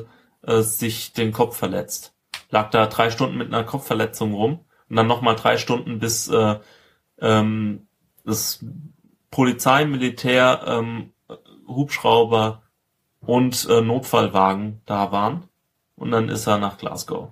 [0.49, 2.15] äh, sich den Kopf verletzt.
[2.49, 4.61] Lag da drei Stunden mit einer Kopfverletzung rum
[4.91, 6.59] und dann nochmal drei Stunden, bis äh,
[7.21, 7.87] ähm,
[8.25, 8.63] das
[9.29, 11.13] Polizei, Militär, ähm,
[11.65, 12.63] Hubschrauber
[13.21, 15.45] und äh, Notfallwagen da waren.
[15.95, 17.29] Und dann ist er nach Glasgow.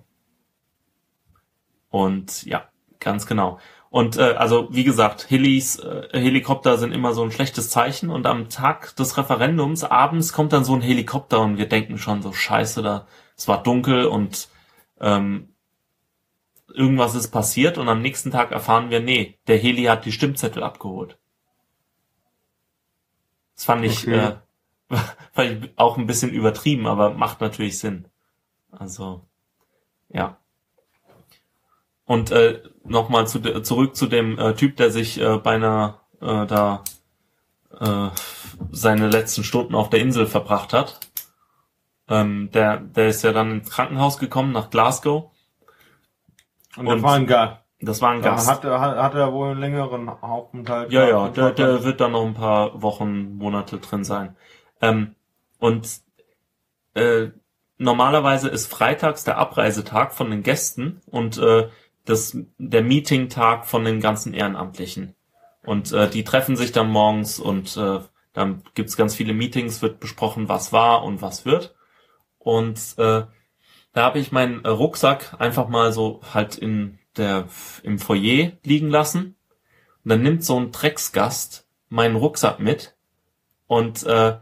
[1.90, 2.64] Und ja,
[3.02, 3.60] ganz genau.
[3.90, 8.10] Und äh, also wie gesagt, Helis, äh, Helikopter sind immer so ein schlechtes Zeichen.
[8.10, 12.22] Und am Tag des Referendums abends kommt dann so ein Helikopter und wir denken schon
[12.22, 13.06] so Scheiße, da
[13.36, 14.48] es war dunkel und
[15.02, 15.50] ähm,
[16.74, 17.78] irgendwas ist passiert.
[17.78, 21.18] Und am nächsten Tag erfahren wir, nee, der Heli hat die Stimmzettel abgeholt.
[23.56, 24.34] Das fand ich, Okay.
[24.90, 24.96] äh,
[25.34, 28.06] fand ich auch ein bisschen übertrieben, aber macht natürlich Sinn.
[28.72, 29.26] Also,
[30.10, 30.38] ja.
[32.06, 36.84] Und äh, nochmal zu, zurück zu dem äh, Typ, der sich äh, beinahe äh, da
[37.80, 38.10] äh,
[38.72, 41.00] seine letzten Stunden auf der Insel verbracht hat.
[42.08, 45.32] Ähm, der, der ist ja dann ins Krankenhaus gekommen nach Glasgow.
[46.80, 47.58] Und, Und- das war ein Gast.
[47.82, 48.50] Das war ein Gast.
[48.50, 50.92] hat, er- hat, hat er wohl einen längeren Aufenthalt.
[50.92, 54.36] Ja, ja, der, der wird da noch ein paar Wochen, Monate drin sein.
[54.82, 55.16] Ähm,
[55.60, 55.88] und
[56.96, 57.28] äh,
[57.78, 61.70] normalerweise ist freitags der Abreisetag von den Gästen und äh,
[62.06, 65.16] das der Meeting-Tag von den ganzen Ehrenamtlichen.
[65.64, 68.00] Und äh, die treffen sich dann morgens und äh,
[68.34, 71.76] dann gibt's ganz viele Meetings, wird besprochen, was war und was wird.
[72.40, 73.24] Und äh,
[73.94, 77.48] da habe ich meinen Rucksack einfach mal so halt in der
[77.84, 79.36] im Foyer liegen lassen.
[80.04, 82.96] Und dann nimmt so ein Drecksgast meinen Rucksack mit
[83.68, 84.38] und äh,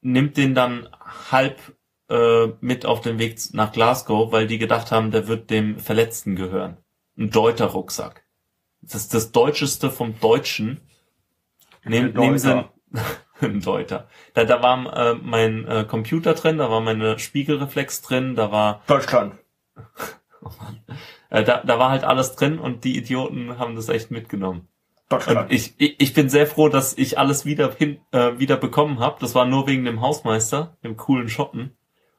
[0.00, 0.88] nimmt den dann
[1.30, 1.58] halb
[2.08, 6.36] äh, mit auf den Weg nach Glasgow, weil die gedacht haben, der wird dem Verletzten
[6.36, 6.76] gehören.
[7.18, 8.24] Ein deuter Rucksack.
[8.80, 10.80] Das ist das Deutscheste vom Deutschen.
[11.84, 12.64] Nehm, nehmen Sie
[13.40, 14.08] Deuter.
[14.34, 18.82] Da, da war äh, mein äh, Computer drin, da war meine Spiegelreflex drin, da war
[18.86, 19.34] Deutschland.
[21.30, 24.68] äh, da, da war halt alles drin und die Idioten haben das echt mitgenommen.
[25.08, 25.38] Deutschland.
[25.42, 28.98] Und ich, ich, ich bin sehr froh, dass ich alles wieder hin, äh, wieder bekommen
[28.98, 29.18] habe.
[29.20, 31.76] Das war nur wegen dem Hausmeister, dem coolen Schotten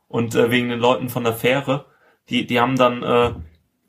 [0.07, 1.86] und äh, wegen den Leuten von der Fähre.
[2.30, 3.34] Die, die haben dann äh,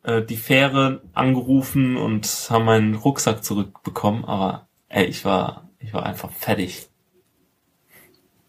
[0.02, 4.24] äh, die Fähre angerufen und haben meinen Rucksack zurückbekommen.
[4.24, 6.88] Aber ey, ich war, ich war einfach fertig.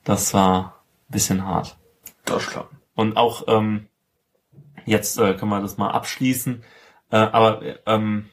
[0.09, 1.77] Das war ein bisschen hart.
[2.25, 2.67] Deutschland.
[2.95, 3.89] Und auch ähm,
[4.87, 6.63] jetzt äh, können wir das mal abschließen.
[7.11, 8.27] Äh, aber ähm,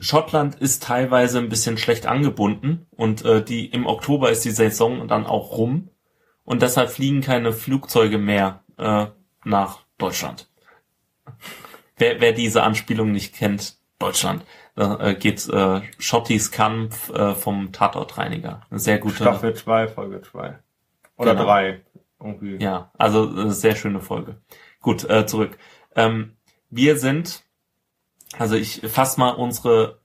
[0.00, 5.06] Schottland ist teilweise ein bisschen schlecht angebunden und äh, die im Oktober ist die Saison
[5.06, 5.90] dann auch rum
[6.42, 9.06] und deshalb fliegen keine Flugzeuge mehr äh,
[9.44, 10.50] nach Deutschland.
[11.96, 14.44] Wer, wer diese Anspielung nicht kennt, Deutschland,
[14.82, 18.62] äh, geht äh, Schottis Kampf äh, vom Tatortreiniger.
[18.70, 19.16] Eine sehr gute.
[19.16, 20.58] Staffel 2, Folge 2.
[21.16, 21.44] Oder Genau.
[21.44, 21.80] 3.
[22.22, 22.56] Irgendwie.
[22.56, 24.36] Ja, also äh, sehr schöne Folge.
[24.80, 25.58] Gut, äh, zurück.
[25.96, 26.36] Ähm,
[26.68, 27.44] wir sind,
[28.38, 30.00] also ich fasse mal unsere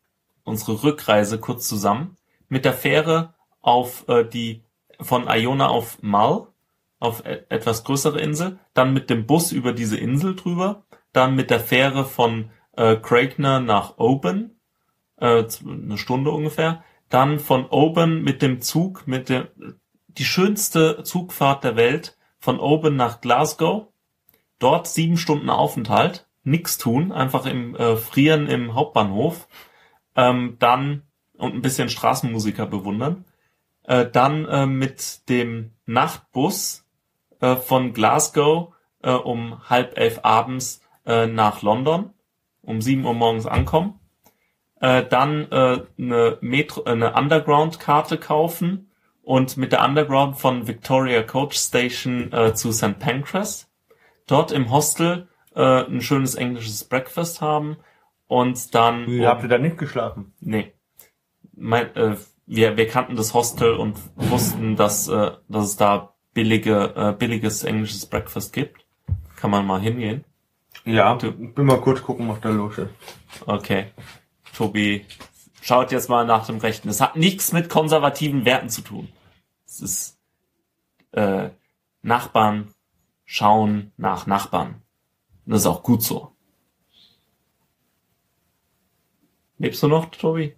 [0.46, 2.16] unsere Rückreise kurz zusammen.
[2.48, 4.64] Mit der Fähre auf äh, die
[5.02, 6.48] von Iona auf Mull,
[7.00, 11.50] auf e etwas größere Insel, dann mit dem Bus über diese Insel drüber, dann mit
[11.50, 14.52] der Fähre von äh, Craigner nach Oban,
[15.18, 19.50] äh, eine Stunde ungefähr, dann von Oban mit dem Zug, mit der
[20.08, 23.88] die schönste Zugfahrt der Welt von Oban nach Glasgow.
[24.60, 29.48] Dort sieben Stunden Aufenthalt, nix tun, einfach im äh, Frieren im Hauptbahnhof.
[30.16, 31.04] Ähm, dann
[31.38, 33.26] und ein bisschen Straßenmusiker bewundern.
[33.84, 36.86] Äh, dann äh, mit dem Nachtbus
[37.42, 42.12] äh, von Glasgow äh, um halb elf abends äh, nach London,
[42.62, 44.00] um sieben Uhr morgens ankommen.
[44.86, 48.92] Äh, dann äh, eine Metro, äh, eine Underground-Karte kaufen
[49.24, 53.00] und mit der Underground von Victoria Coach Station äh, zu St.
[53.00, 53.68] Pancras.
[54.28, 57.78] Dort im Hostel äh, ein schönes englisches Breakfast haben
[58.28, 60.34] und dann Wie, habt ihr da nicht geschlafen?
[60.40, 60.74] Nee.
[61.56, 62.16] Mein, äh,
[62.46, 67.64] wir, wir kannten das Hostel und wussten, dass, äh, dass es da billige, äh, billiges
[67.64, 68.86] englisches Breakfast gibt.
[69.36, 70.26] Kann man mal hingehen.
[70.84, 72.92] Ja, bin mal kurz gucken, was da los ist.
[73.48, 73.88] Okay.
[74.56, 75.06] Tobi,
[75.62, 76.90] schaut jetzt mal nach dem Rechten.
[76.90, 79.10] Es hat nichts mit konservativen Werten zu tun.
[79.66, 80.20] Es ist
[81.12, 81.50] äh,
[82.02, 82.74] Nachbarn
[83.26, 84.82] schauen nach Nachbarn.
[85.46, 86.32] Und das ist auch gut so.
[89.58, 90.56] Lebst du noch, Tobi?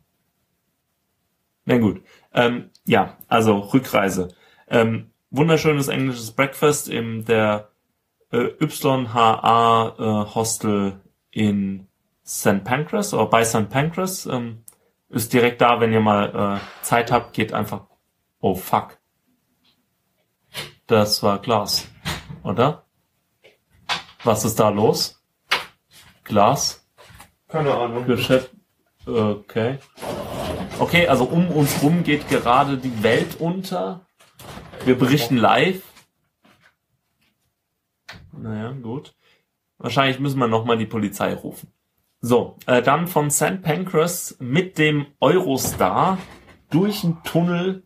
[1.66, 2.04] Na gut.
[2.34, 4.36] Ähm, ja, also Rückreise.
[4.68, 7.72] Ähm, wunderschönes englisches Breakfast in der
[8.32, 11.88] äh, YHA äh, Hostel in
[12.28, 12.64] St.
[12.64, 13.70] Pancras oder bei St.
[13.70, 14.26] Pancras.
[14.26, 14.64] Ähm,
[15.10, 17.88] ist direkt da, wenn ihr mal äh, Zeit habt, geht einfach.
[18.40, 18.98] Oh fuck.
[20.86, 21.88] Das war Glas,
[22.44, 22.86] oder?
[24.24, 25.22] Was ist da los?
[26.24, 26.86] Glas?
[27.48, 28.06] Keine Ahnung.
[28.06, 28.52] Geschäft.
[29.06, 29.80] Okay.
[30.80, 34.06] Okay, also um uns rum geht gerade die Welt unter.
[34.84, 35.82] Wir berichten live.
[38.34, 39.16] Naja, gut.
[39.78, 41.72] Wahrscheinlich müssen wir nochmal die Polizei rufen.
[42.20, 43.62] So, äh, dann von St.
[43.62, 46.18] Pancras mit dem Eurostar
[46.72, 47.84] durch den Tunnel.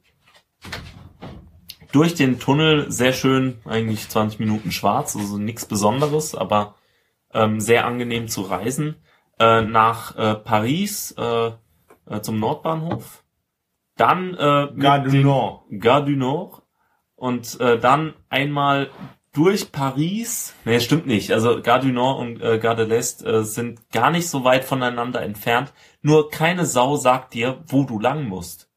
[1.91, 6.75] Durch den Tunnel, sehr schön, eigentlich 20 Minuten schwarz, also nichts Besonderes, aber
[7.33, 8.95] ähm, sehr angenehm zu reisen,
[9.39, 11.51] äh, nach äh, Paris äh,
[12.05, 13.25] äh, zum Nordbahnhof.
[13.97, 15.63] Dann äh, Gare du Nord.
[15.79, 16.63] Gare du Nord
[17.15, 18.89] und äh, dann einmal
[19.33, 20.53] durch Paris.
[20.65, 21.31] Nee, stimmt nicht.
[21.31, 24.63] Also Gare du Nord und äh, Gare de l'Est äh, sind gar nicht so weit
[24.65, 25.73] voneinander entfernt.
[26.01, 28.69] Nur keine Sau sagt dir, wo du lang musst.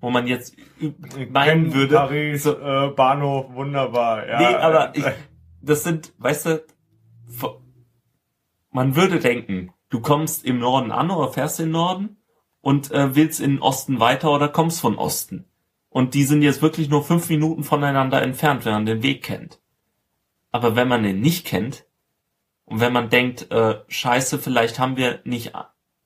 [0.00, 0.94] Wo man jetzt ü-
[1.30, 1.94] meinen würde.
[1.94, 4.26] Paris, so, äh, Bahnhof, wunderbar.
[4.26, 5.12] Ja, nee, aber ich, äh,
[5.62, 6.64] das sind, weißt du,
[8.70, 12.16] man würde denken, du kommst im Norden an oder fährst in den Norden
[12.60, 15.46] und äh, willst in den Osten weiter oder kommst von Osten.
[15.88, 19.60] Und die sind jetzt wirklich nur fünf Minuten voneinander entfernt, wenn man den Weg kennt.
[20.50, 21.86] Aber wenn man den nicht kennt
[22.64, 25.52] und wenn man denkt, äh, scheiße, vielleicht haben wir nicht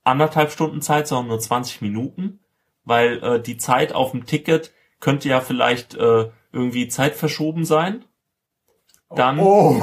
[0.02, 2.40] anderthalb Stunden Zeit, sondern nur 20 Minuten,
[2.84, 8.04] weil äh, die Zeit auf dem Ticket könnte ja vielleicht äh, irgendwie zeitverschoben sein.
[9.10, 9.80] Dann, oh,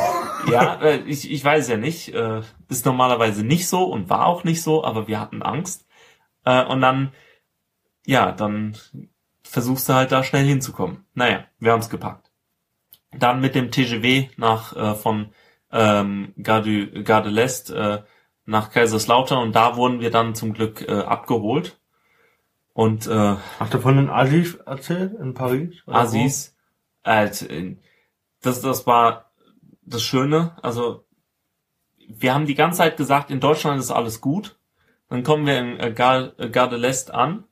[0.51, 4.43] ja, äh, ich, ich weiß ja nicht, äh, ist normalerweise nicht so und war auch
[4.43, 5.87] nicht so, aber wir hatten Angst.
[6.45, 7.13] Äh, und dann,
[8.05, 8.75] ja, dann
[9.43, 11.05] versuchst du halt da schnell hinzukommen.
[11.13, 12.30] Naja, wir haben's gepackt.
[13.17, 15.33] Dann mit dem TGW nach äh, von
[15.71, 18.03] ähm, Gare, du, Gare de l'Est äh,
[18.45, 21.79] nach Kaiserslautern und da wurden wir dann zum Glück äh, abgeholt.
[22.73, 25.75] Und äh, hast du von den Assis erzählt in Paris?
[25.87, 26.55] Assis,
[27.03, 27.75] halt, äh,
[28.41, 29.31] das, das war
[29.81, 30.57] das Schöne.
[30.61, 31.05] Also
[32.07, 34.57] wir haben die ganze Zeit gesagt, in Deutschland ist alles gut.
[35.09, 37.43] Dann kommen wir in äh, äh, Gare de l'Est an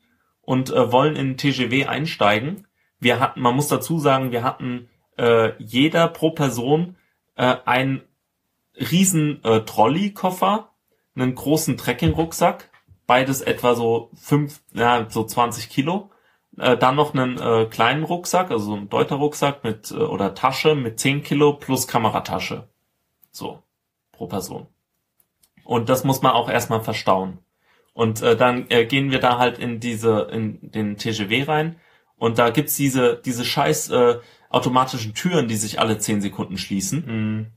[0.41, 2.67] und äh, wollen in TGW einsteigen.
[2.99, 4.89] Wir hatten, man muss dazu sagen, wir hatten
[5.19, 6.95] äh, jeder pro Person
[7.35, 8.01] äh, einen
[8.75, 10.69] riesen äh, Trolley-Koffer,
[11.15, 12.69] einen großen Trekking-Rucksack,
[13.05, 16.09] beides etwa so fünf, ja, so 20 Kilo.
[16.57, 20.99] Äh, dann noch einen äh, kleinen Rucksack, also ein Deuter-Rucksack mit äh, oder Tasche mit
[20.99, 22.69] 10 Kilo plus Kameratasche.
[23.31, 23.61] So,
[24.11, 24.67] pro Person.
[25.63, 27.39] Und das muss man auch erstmal verstauen.
[27.93, 31.75] Und äh, dann äh, gehen wir da halt in diese, in den TGW rein
[32.19, 34.19] und da gibt's diese, diese scheiß äh,
[34.49, 37.05] automatischen Türen, die sich alle 10 Sekunden schließen.
[37.05, 37.47] Mhm.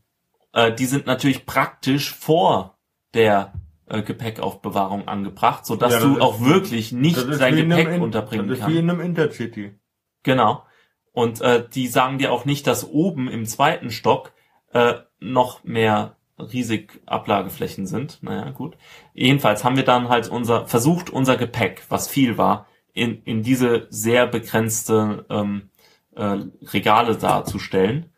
[0.53, 2.79] Äh, die sind natürlich praktisch vor
[3.15, 3.53] der
[3.87, 8.63] äh, Gepäckaufbewahrung angebracht, sodass Ja, das du auch wirklich nicht dein Gepäck unterbringen Das ist
[8.65, 8.75] kannst.
[8.77, 9.75] wie in einem Intercity.
[10.23, 10.65] Genau.
[11.13, 14.33] Und äh, die sagen dir auch nicht, dass oben im zweiten Stock
[14.73, 18.23] äh, noch mehr riesig Ablageflächen sind.
[18.23, 18.77] Naja, gut.
[19.13, 23.87] Jedenfalls haben wir dann halt unser versucht, unser Gepäck, was viel war, in, in diese
[23.91, 25.71] sehr begrenzte ähm,
[26.17, 26.39] äh,
[26.73, 28.13] Regale darzustellen.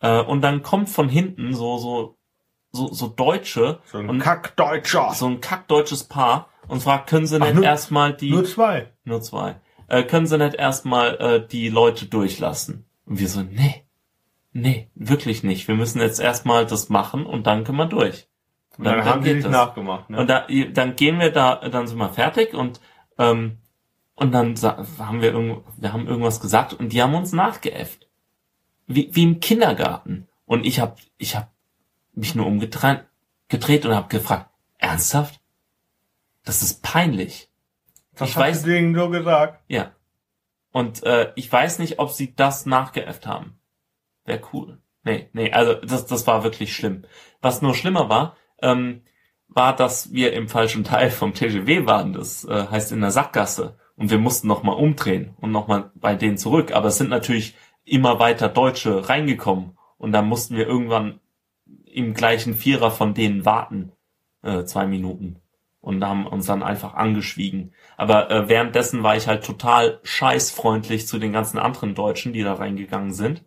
[0.00, 2.16] Äh, und dann kommt von hinten so so
[2.72, 5.12] so, so Deutsche So ein und Kackdeutscher.
[5.14, 8.92] so ein kackdeutsches Paar und fragt, können sie Ach, nicht erstmal die Nur zwei.
[9.04, 9.56] nur zwei.
[9.88, 12.84] Äh, können sie nicht erstmal äh, die Leute durchlassen?
[13.06, 13.86] Und wir so, nee,
[14.52, 15.68] nee, wirklich nicht.
[15.68, 18.28] Wir müssen jetzt erstmal das machen und dann können wir durch.
[18.76, 19.52] Und dann, haben die geht nicht das.
[19.52, 20.10] nachgemacht.
[20.10, 20.18] Ne?
[20.18, 22.80] Und da, dann gehen wir da, dann sind wir fertig und
[23.16, 23.58] ähm,
[24.16, 28.08] und dann sa- haben wir irgend, wir haben irgendwas gesagt und die haben uns nachgeäfft.
[28.88, 30.26] Wie, wie im Kindergarten.
[30.46, 31.52] Und ich habe ich hab
[32.14, 33.04] mich nur umgedreht
[33.48, 35.40] gedreht und habe gefragt, ernsthaft?
[36.44, 37.48] Das ist peinlich.
[38.14, 39.62] das ich weiß- denen so gesagt.
[39.68, 39.92] Ja.
[40.72, 43.58] Und äh, ich weiß nicht, ob sie das nachgeäfft haben.
[44.24, 44.78] Wäre cool.
[45.04, 47.04] Nee, nee, also das, das war wirklich schlimm.
[47.40, 49.02] Was nur schlimmer war, ähm,
[49.48, 52.12] war, dass wir im falschen Teil vom TGW waren.
[52.12, 53.78] Das äh, heißt in der Sackgasse.
[53.96, 56.72] Und wir mussten nochmal umdrehen und nochmal bei denen zurück.
[56.72, 59.78] Aber es sind natürlich immer weiter Deutsche reingekommen.
[59.96, 61.20] Und dann mussten wir irgendwann
[61.86, 63.92] im gleichen Vierer von denen warten.
[64.42, 65.40] Äh, zwei Minuten.
[65.80, 67.72] Und haben uns dann einfach angeschwiegen.
[67.96, 72.54] Aber äh, währenddessen war ich halt total scheißfreundlich zu den ganzen anderen Deutschen, die da
[72.54, 73.44] reingegangen sind.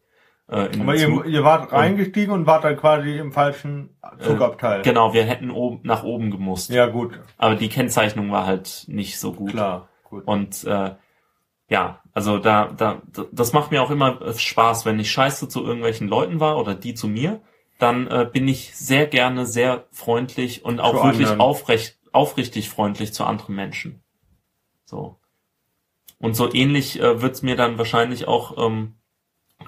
[0.47, 4.81] Äh, Aber ihr, ihr wart reingestiegen und wart dann quasi im falschen Zugabteil.
[4.81, 6.71] Genau, wir hätten oben nach oben gemusst.
[6.71, 7.19] ja, gut.
[7.37, 9.51] Aber die Kennzeichnung war halt nicht so gut.
[9.51, 9.88] Klar.
[10.09, 10.27] Gut.
[10.27, 10.95] Und äh,
[11.69, 13.01] ja, also da, da,
[13.31, 16.75] das macht mir auch immer äh, Spaß, wenn ich scheiße zu irgendwelchen Leuten war oder
[16.75, 17.41] die zu mir,
[17.77, 21.41] dann äh, bin ich sehr gerne sehr freundlich und auch Zu wirklich anderen.
[21.41, 24.03] aufrecht, aufrichtig freundlich zu anderen Menschen.
[24.83, 25.19] So.
[26.17, 28.95] Und so ähnlich äh, wird's mir dann wahrscheinlich auch ähm,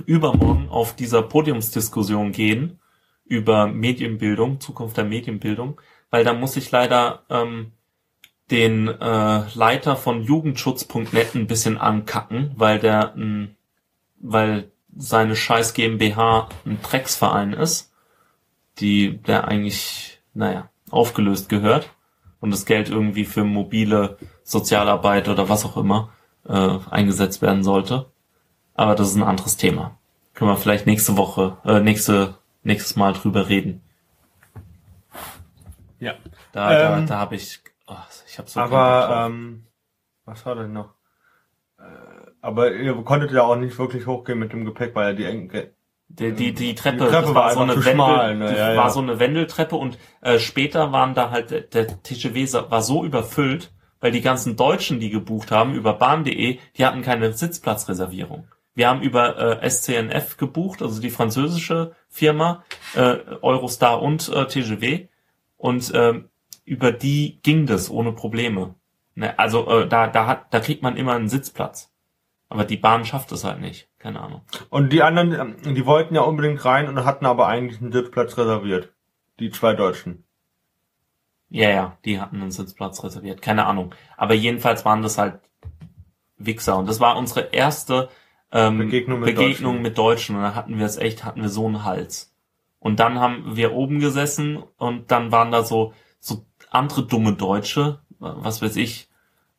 [0.06, 2.80] übermorgen auf dieser Podiumsdiskussion gehen
[3.24, 5.80] über Medienbildung, Zukunft der Medienbildung,
[6.10, 7.72] weil da muss ich leider ähm,
[8.52, 13.56] den äh, Leiter von Jugendschutz.net ein bisschen ankacken, weil der ein,
[14.20, 17.94] weil seine scheiß GmbH ein Drecksverein ist,
[18.80, 21.90] die der eigentlich, naja, aufgelöst gehört
[22.42, 26.10] und das Geld irgendwie für mobile Sozialarbeit oder was auch immer
[26.48, 28.12] äh, eingesetzt werden sollte.
[28.76, 29.98] Aber das ist ein anderes Thema.
[30.34, 33.82] Können wir vielleicht nächste Woche, äh, nächste, nächstes Mal drüber reden.
[36.00, 36.16] Ja.
[36.52, 37.60] Da, da, Ähm, da habe ich,
[37.92, 39.66] oh, ich habe so Aber ähm,
[40.26, 40.94] was war denn noch?
[42.42, 45.50] Aber ihr konntet ja auch nicht wirklich hochgehen mit dem Gepäck, weil ja die engen
[46.10, 48.46] Die, die, die Treppe, Die Treppe war so eine Wendel, schmal, ne?
[48.46, 48.90] das Ja, war ja.
[48.90, 53.04] so eine Wendeltreppe und äh, später waren da halt der, der TGW sa- war so
[53.06, 58.48] überfüllt, weil die ganzen Deutschen, die gebucht haben über bahn.de, die hatten keine Sitzplatzreservierung.
[58.74, 62.64] Wir haben über äh, SCNF gebucht, also die französische Firma,
[62.96, 65.08] äh, Eurostar und äh, TGW
[65.58, 66.30] und ähm,
[66.66, 68.76] über die ging das ohne Probleme.
[69.16, 69.38] Ne?
[69.38, 71.92] Also äh, da, da hat, da kriegt man immer einen Sitzplatz.
[72.50, 73.88] Aber die Bahn schafft es halt nicht.
[73.98, 74.42] Keine Ahnung.
[74.70, 78.38] Und die anderen, ähm, die wollten ja unbedingt rein und hatten aber eigentlich einen Sitzplatz
[78.38, 78.92] reserviert.
[79.40, 80.26] Die zwei Deutschen.
[81.50, 83.42] Ja, ja, die hatten einen Sitzplatz reserviert.
[83.42, 83.94] Keine Ahnung.
[84.18, 85.40] Aber jedenfalls waren das halt
[86.38, 86.78] Wichser.
[86.78, 88.10] Und das war unsere erste
[88.52, 89.82] ähm, Begegnung mit Begegnung Deutschen.
[89.82, 90.36] mit Deutschen.
[90.36, 92.34] Und da hatten wir es echt, hatten wir so einen Hals.
[92.80, 95.94] Und dann haben wir oben gesessen und dann waren da so, so
[96.72, 99.10] andere dumme Deutsche, was weiß ich.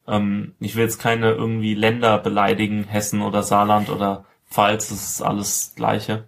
[0.08, 5.22] Ähm, ich will jetzt keine irgendwie Länder beleidigen, Hessen oder Saarland oder Pfalz, das ist
[5.22, 6.26] alles gleiche.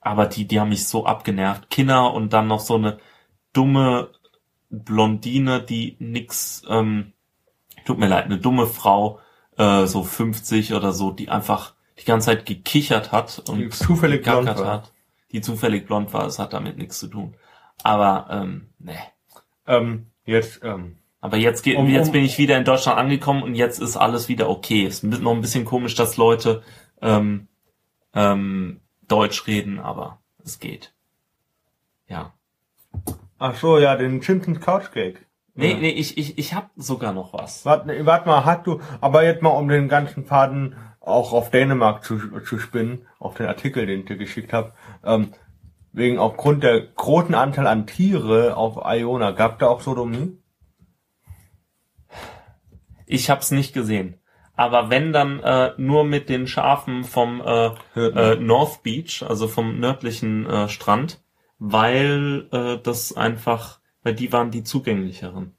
[0.00, 1.70] Aber die, die haben mich so abgenervt.
[1.70, 2.98] Kinder und dann noch so eine
[3.52, 4.10] dumme
[4.70, 7.12] Blondine, die nix, ähm,
[7.84, 9.20] tut mir leid, eine dumme Frau,
[9.56, 14.22] äh, so 50 oder so, die einfach die ganze Zeit gekichert hat und Die zufällig
[14.24, 14.66] blond war.
[14.66, 14.92] hat.
[15.30, 17.34] Die zufällig blond war, das hat damit nichts zu tun.
[17.82, 18.96] Aber, ähm, ne.
[19.72, 23.54] Ähm, jetzt, ähm, Aber jetzt, geht, Um- jetzt bin ich wieder in Deutschland angekommen und
[23.54, 24.84] jetzt ist alles wieder okay.
[24.86, 26.62] Es ist noch ein bisschen komisch, dass Leute
[27.00, 27.48] ähm,
[28.14, 30.92] ähm, Deutsch reden, aber es geht.
[32.08, 32.32] Ja.
[33.38, 35.20] ach so, ja, den Simpsons Couch Cake.
[35.54, 35.78] Nee, Ja.
[35.78, 37.64] nee, ich, ich, ich hab sogar noch was.
[37.64, 42.04] Warte, warte mal, hast du, aber jetzt mal um den ganzen Faden auch auf Dänemark
[42.04, 44.72] zu, zu spinnen, auf den Artikel, den ich dir geschickt habe,
[45.04, 45.32] ähm,
[45.92, 50.38] wegen aufgrund der großen Anteil an Tiere auf Iona, gab da auch Sodomie?
[53.06, 54.18] Ich hab's nicht gesehen.
[54.54, 59.80] Aber wenn dann äh, nur mit den Schafen vom äh, äh, North Beach, also vom
[59.80, 61.22] nördlichen äh, Strand,
[61.58, 65.56] weil äh, das einfach, weil die waren die zugänglicheren.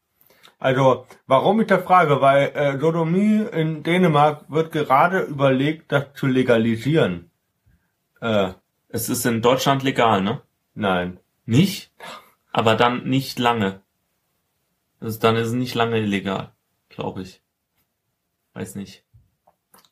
[0.60, 6.26] Also, warum ich da frage, weil äh, Sodomie in Dänemark wird gerade überlegt, das zu
[6.26, 7.32] legalisieren.
[8.22, 8.54] Äh,
[8.94, 10.44] Es ist in Deutschland legal, ne?
[10.76, 11.20] nein.
[11.46, 11.92] Nicht?
[12.52, 13.82] Aber dann nicht lange.
[15.00, 16.52] Also dann ist es nicht lange illegal,
[16.90, 17.42] glaube ich.
[18.54, 19.04] Weiß nicht.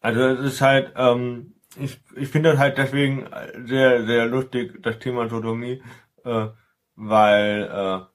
[0.02, 3.28] Also es ist halt, ähm, ich, ich finde das halt deswegen
[3.66, 5.82] sehr, sehr lustig, das Thema Sodomie,
[6.24, 6.50] äh,
[6.96, 8.08] weil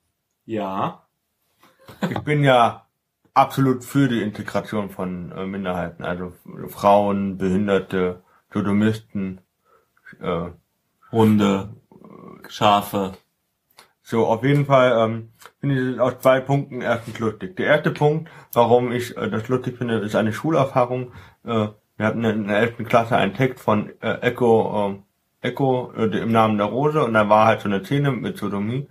[0.44, 1.08] Ja.
[2.00, 2.86] äh, ich bin ja
[3.34, 6.32] absolut für die Integration von äh, Minderheiten, also
[6.68, 8.22] Frauen, Behinderte,
[8.52, 9.40] Sodomisten,
[10.20, 10.50] äh,
[11.12, 11.70] Hunde,
[12.48, 13.12] Schafe.
[14.02, 17.56] So, auf jeden Fall ähm, finde ich es aus zwei Punkten erstens lustig.
[17.56, 21.12] Der erste Punkt, warum ich äh, das lustig finde, ist eine Schulerfahrung.
[21.44, 22.86] Äh, wir hatten in der 11.
[22.88, 25.02] Klasse einen Text von äh, Echo,
[25.42, 28.36] äh, Echo äh, im Namen der Rose und da war halt so eine Szene mit
[28.36, 28.86] Sodomie.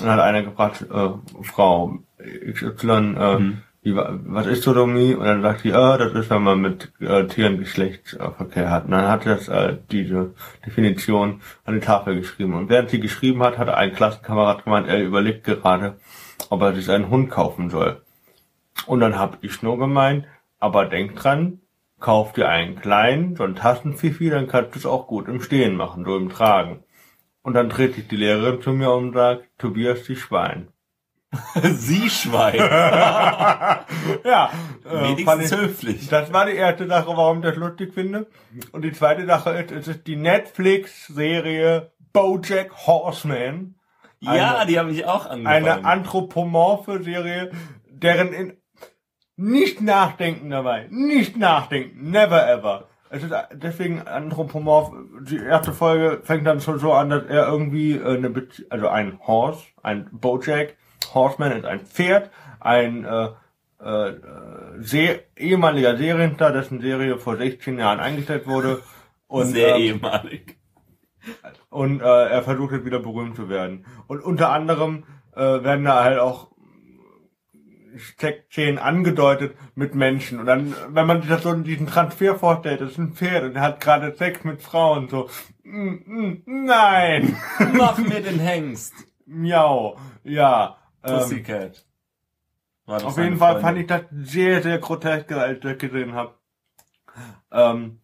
[0.00, 3.62] Und dann hat einer gefragt, äh, Frau XY, äh, Mhm.
[3.92, 5.14] Wa- was ist Sodomie?
[5.14, 8.84] Und dann sagt sie, äh, das ist, wenn man mit äh, Tieren Geschlechtsverkehr hat.
[8.84, 12.54] Und dann hat das äh, diese Definition an die Tafel geschrieben.
[12.54, 15.96] Und während sie geschrieben hat, hat ein Klassenkamerad gemeint, er überlegt gerade,
[16.50, 18.00] ob er sich einen Hund kaufen soll.
[18.86, 20.26] Und dann habe ich nur gemeint,
[20.60, 21.60] aber denk dran,
[22.00, 25.74] kauf dir einen kleinen, so einen Tassenfifi, dann kannst du es auch gut im Stehen
[25.76, 26.84] machen, so im Tragen.
[27.42, 30.68] Und dann dreht sich die Lehrerin zu mir und sagt, Tobias, die Schwein.
[31.62, 32.58] Sie Schwein.
[34.24, 34.50] Ja,
[34.84, 36.08] äh, Wenigstens ich- höflich.
[36.08, 38.26] Das war die erste Sache, warum ich das lustig finde.
[38.72, 43.74] Und die zweite Sache ist, es ist die Netflix-Serie BoJack Horseman.
[44.20, 45.46] Ja, Eine- die habe ich auch angefangen.
[45.68, 47.50] Eine anthropomorphe Serie,
[47.90, 48.56] deren in
[49.36, 52.86] nicht nachdenken dabei, nicht nachdenken, never ever.
[53.10, 54.92] Es ist deswegen anthropomorph.
[55.22, 58.88] Die erste Folge fängt dann schon so an, dass er irgendwie äh, eine, Bezie also
[58.88, 60.76] ein Horse, ein BoJack
[61.12, 62.30] Horseman ist ein Pferd,
[62.60, 63.28] ein äh,
[63.84, 68.82] äh, ehemaliger Serienstar, dessen Serie vor 16 Jahren eingestellt wurde.
[69.26, 70.58] Und, Sehr ähm, ehemalig.
[71.70, 73.84] und äh, er versucht jetzt wieder berühmt zu werden.
[74.06, 76.54] Und unter anderem äh, werden da halt auch
[78.18, 80.40] Sexszenen angedeutet mit Menschen.
[80.40, 83.44] Und dann, wenn man sich das so in diesen Transfer vorstellt, das ist ein Pferd
[83.44, 85.28] und er hat gerade Sex mit Frauen, so,
[85.62, 87.36] mm, mm, nein,
[87.72, 88.94] Mach mir den Hengst.
[89.26, 90.76] miau, ja.
[91.04, 91.84] Ähm, Pussycat.
[92.86, 96.14] War das auf jeden Fall fand ich das sehr, sehr grotesk, als ich das gesehen
[96.14, 96.34] habe.
[97.50, 98.00] Ähm,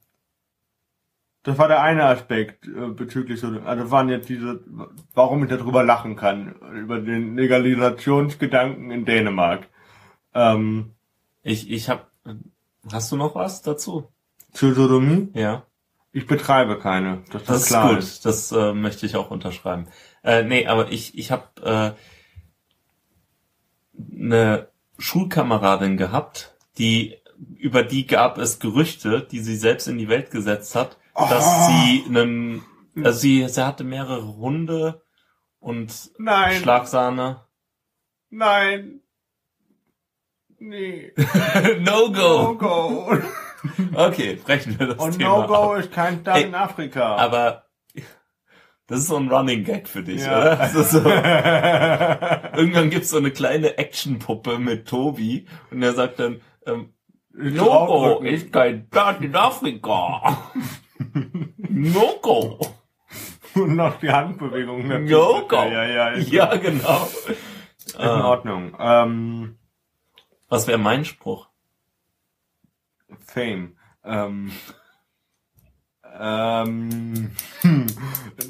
[1.43, 4.63] das war der eine Aspekt äh, bezüglich so, also waren jetzt diese,
[5.15, 9.69] warum ich darüber lachen kann, über den Legalisationsgedanken in Dänemark.
[10.35, 10.93] Ähm,
[11.43, 12.07] Ich, ich habe
[12.93, 14.09] Hast du noch was dazu?
[14.53, 15.29] Zur Sodomie?
[15.35, 15.65] Ja.
[16.13, 17.23] Ich betreibe keine.
[17.31, 18.25] Das, Das ist klar gut.
[18.25, 19.87] Das äh, möchte ich auch unterschreiben.
[20.25, 21.93] Äh, nee, aber ich, ich habe äh,
[24.13, 27.17] eine Schulkameradin gehabt, die
[27.57, 31.69] über die gab es Gerüchte, die sie selbst in die Welt gesetzt hat, dass Oh.
[31.71, 32.63] sie einen,
[33.03, 35.03] also sie, sie hatte mehrere Hunde
[35.59, 36.57] und Nein.
[36.61, 37.45] Schlagsahne.
[38.31, 39.01] Nein.
[40.59, 41.13] Nee.
[41.81, 43.19] no No go.
[43.95, 45.79] Okay, brechen wir das Und Thema No go ab.
[45.81, 47.17] ist kein Staat in Afrika.
[47.17, 47.65] Aber
[48.91, 50.39] das ist so ein Running Gag für dich, Ja.
[50.41, 50.57] oder?
[50.57, 50.99] Das ist so,
[52.59, 56.93] irgendwann gibt's so eine kleine Actionpuppe mit Tobi und er sagt dann, ähm,
[57.33, 58.27] No go Draufdrücken.
[58.27, 60.51] ist kein Staat in Afrika.
[61.69, 62.59] no go.
[63.55, 64.87] Und noch die Handbewegung.
[65.07, 65.57] No go.
[65.57, 67.09] Ja, ja, Ja, genau.
[67.79, 68.77] ist in Ordnung.
[68.79, 69.57] Ähm,
[70.49, 71.49] Was wäre mein Spruch?
[73.21, 73.77] Fame.
[74.05, 74.51] Ähm,
[76.21, 77.31] ähm,
[77.63, 77.87] hm,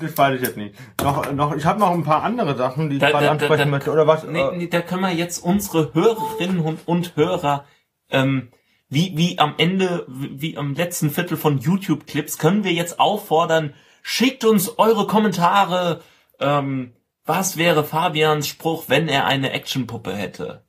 [0.00, 0.74] das weiß ich jetzt nicht.
[1.02, 3.66] Noch, noch, ich habe noch ein paar andere Sachen, die ich gerade da- ansprechen da-
[3.66, 3.92] möchte.
[3.92, 4.24] Oder was?
[4.24, 7.64] Nee, Äh, nee, da können wir jetzt unsere Hörerinnen und, und Hörer,
[8.10, 8.50] ähm,
[8.88, 13.72] wie, wie am Ende, wie wie am letzten Viertel von YouTube-Clips, können wir jetzt auffordern,
[14.02, 16.00] schickt uns eure Kommentare,
[16.40, 16.92] ähm,
[17.24, 20.64] was wäre Fabians Spruch, wenn er eine Actionpuppe hätte?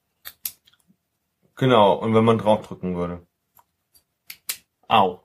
[1.56, 3.26] Genau, und wenn man draufdrücken würde.
[4.88, 5.24] Au.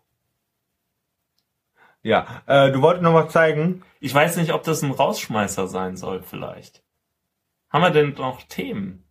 [2.07, 3.82] Ja, äh, du wolltest noch was zeigen?
[3.98, 6.84] Ich weiß nicht, ob das ein Rausschmeißer sein soll, vielleicht.
[7.68, 9.02] Haben wir denn noch Themen?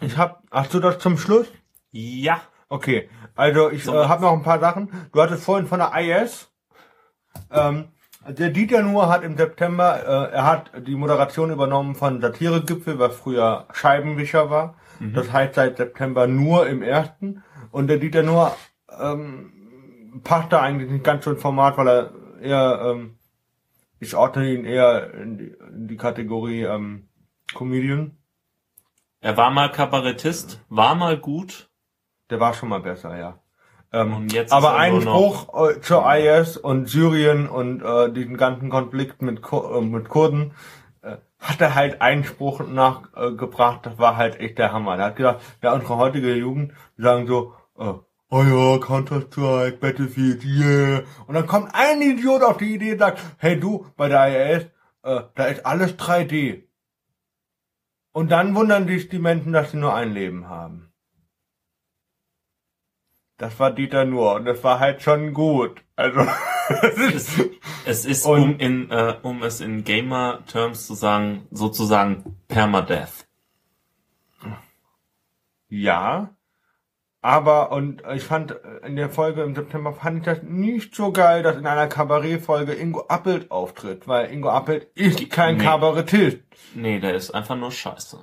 [0.00, 1.46] Ich hab, hast du das zum Schluss?
[1.90, 2.40] Ja.
[2.70, 4.88] Okay, also ich So, äh, habe noch ein paar Sachen.
[5.12, 6.50] Du hattest vorhin von der IS.
[7.50, 7.88] Ähm,
[8.26, 13.14] der Dieter Nuhr hat im September, äh, er hat die Moderation übernommen von Satiregipfel, was
[13.16, 14.78] früher Scheibenwischer war.
[15.12, 17.44] Das heißt seit September nur im ersten.
[17.70, 18.56] Und der Dieter Nuhr
[18.98, 19.52] ähm,
[20.22, 23.18] passt da eigentlich nicht ganz so ins Format, weil er eher, ähm,
[23.98, 27.08] ich ordne ihn eher in die, in die Kategorie ähm,
[27.54, 28.16] Comedian.
[29.20, 31.70] Er war mal Kabarettist, war mal gut.
[32.30, 33.40] Der war schon mal besser, ja.
[33.92, 39.22] Ähm, aber er ein Spruch äh, zur IS und Syrien und äh, diesen ganzen Konflikt
[39.22, 40.52] mit, Kur äh, mit Kurden
[41.02, 44.98] äh, hat er halt einen Spruch nachgebracht, gebracht, das war halt echt der Hammer.
[44.98, 47.92] Er hat gesagt, ja, unsere heutige Jugend, sagen so, äh,
[48.34, 51.04] oh ja, Counter-Strike, Battlefield, yeah.
[51.26, 54.64] Und dann kommt ein Idiot auf die Idee und sagt, hey du, bei der IS,
[55.04, 56.64] äh, da ist alles 3D.
[58.12, 60.92] Und dann wundern sich die Menschen, dass sie nur ein Leben haben.
[63.36, 65.84] Das war Dieter nur und das war halt schon gut.
[65.94, 66.20] Also
[67.14, 67.40] Es,
[67.84, 73.28] es ist, um, in, äh, um es in Gamer-Terms zu sagen, sozusagen Permadeath.
[75.68, 76.33] ja,
[77.24, 81.10] aber und ich fand äh, in der Folge im September fand ich das nicht so
[81.10, 85.64] geil, dass in einer Kabarettfolge Ingo Appelt auftritt, weil Ingo Appelt ist kein Nee.
[85.64, 86.40] Kabarettist.
[86.74, 88.18] Nee, der ist einfach nur scheiße.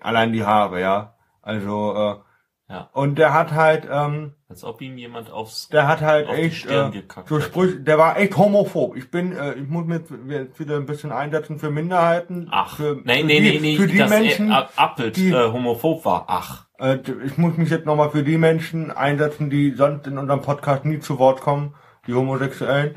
[0.00, 1.16] Allein die Haare, ja.
[1.40, 2.25] Also äh,
[2.68, 2.90] Ja.
[2.94, 5.68] und der hat halt ähm, Als ob ihm jemand aufs...
[5.68, 6.90] der hat halt echt äh,
[7.26, 7.38] so.
[7.40, 8.96] Sprüche, der war echt homophob.
[8.96, 12.48] Ich bin, äh, ich muss mich jetzt wieder ein bisschen einsetzen für Minderheiten.
[12.50, 15.52] Ach, für, nee, für nee, die, nee, nee, für die Menschen, er Appelt die- äh,
[15.52, 16.24] homophob war.
[16.26, 16.66] Ach.
[16.80, 20.84] Äh, ich muss mich jetzt nochmal für die Menschen einsetzen, die sonst in unserem Podcast
[20.84, 21.76] nie zu Wort kommen,
[22.08, 22.96] die Homosexuellen.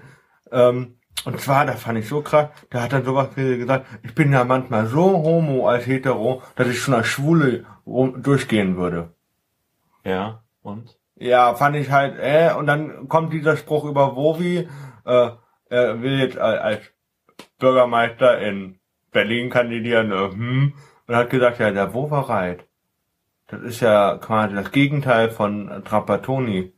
[0.51, 0.95] Ähm,
[1.25, 4.43] und zwar, das fand ich so krass, der hat dann sowas gesagt, ich bin ja
[4.45, 9.13] manchmal so homo als hetero, dass ich schon als Schwule durchgehen würde.
[10.03, 10.97] Ja, und?
[11.15, 14.67] Ja, fand ich halt, äh, und dann kommt dieser Spruch über Wovi,
[15.05, 15.29] äh,
[15.69, 16.81] er will jetzt als,
[17.59, 18.79] Bürgermeister in
[19.11, 20.73] Berlin kandidieren, äh, hm,
[21.07, 22.65] und hat gesagt, ja, der Wovereit,
[23.47, 26.73] das ist ja quasi das Gegenteil von Trapattoni.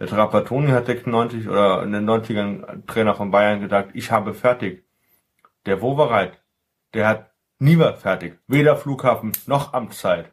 [0.00, 4.84] Der Trapattoni hat 96 oder in den 90ern Trainer von Bayern gesagt, ich habe fertig.
[5.66, 6.40] Der Wovereit,
[6.94, 8.38] der hat nie was fertig.
[8.48, 10.32] Weder Flughafen noch Amtszeit.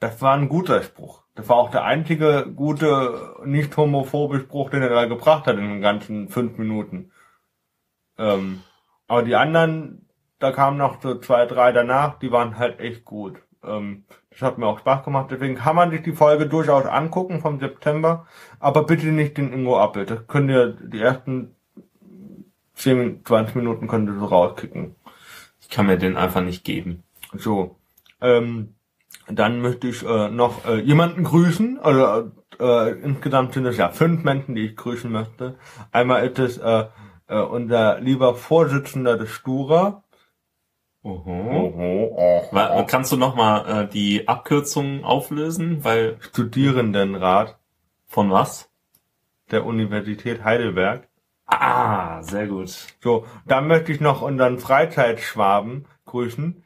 [0.00, 1.22] Das war ein guter Spruch.
[1.38, 5.68] Das war auch der einzige gute, nicht homophobe Spruch, den er da gebracht hat in
[5.68, 7.12] den ganzen fünf Minuten.
[8.18, 8.64] Ähm,
[9.06, 10.08] aber die anderen,
[10.40, 13.40] da kamen noch so zwei, drei danach, die waren halt echt gut.
[13.62, 17.40] Ähm, das hat mir auch Spaß gemacht, deswegen kann man sich die Folge durchaus angucken
[17.40, 18.26] vom September,
[18.58, 20.06] aber bitte nicht den Ingo Appel.
[20.06, 21.54] Das könnt ihr die ersten
[22.74, 24.96] 10, 20 Minuten könnt ihr so rauskicken.
[25.60, 27.04] Ich kann mir den einfach nicht geben.
[27.32, 27.76] So.
[28.20, 28.74] Ähm,
[29.30, 31.78] dann möchte ich äh, noch äh, jemanden grüßen.
[31.80, 35.56] Also äh, insgesamt sind es ja fünf Menschen, die ich grüßen möchte.
[35.92, 36.86] Einmal ist es äh,
[37.28, 40.02] äh, unser lieber Vorsitzender des Stura.
[41.02, 42.48] Oho.
[42.52, 45.84] Wa- Kannst du nochmal äh, die Abkürzung auflösen?
[45.84, 47.58] Weil, Studierendenrat.
[48.06, 48.68] Von was?
[49.50, 51.08] der Universität Heidelberg.
[51.46, 52.68] Ah, sehr gut.
[53.02, 56.62] So, da möchte ich noch unseren Freizeitschwaben grüßen.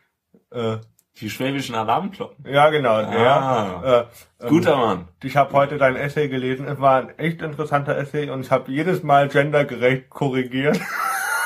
[0.50, 0.78] Äh,
[1.20, 2.44] Die schwäbischen Alarmglocken.
[2.50, 3.80] ja, genau, Ah.
[3.82, 4.08] der.
[4.40, 5.08] Äh, ähm, Guter Mann.
[5.22, 6.66] Ich habe heute dein Essay gelesen.
[6.66, 10.80] Es war ein echt interessanter Essay und ich habe jedes Mal gendergerecht korrigiert.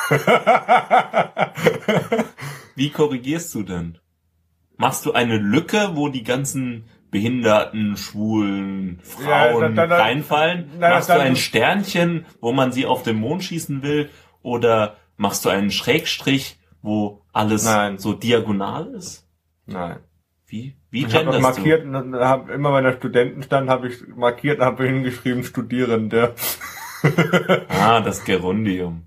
[2.74, 3.98] Wie korrigierst du denn?
[4.76, 10.70] Machst du eine Lücke, wo die ganzen Behinderten, Schwulen, Ja, Frauen dann- dann- reinfallen?
[10.78, 14.10] Nein, machst dann- du ein Sternchen, wo man sie auf den Mond schießen will?
[14.42, 17.98] Oder machst du einen Schrägstrich, wo alles Nein.
[17.98, 19.25] so diagonal ist?
[19.66, 19.98] Nein.
[20.46, 20.76] Wie?
[20.90, 24.60] Wie Ich habe genderst markiert dann hab, immer wenn da Studenten stand, habe ich markiert
[24.60, 26.34] und habe hingeschrieben Studierende.
[27.02, 27.08] du?
[27.68, 29.06] Ah, das Gerundium.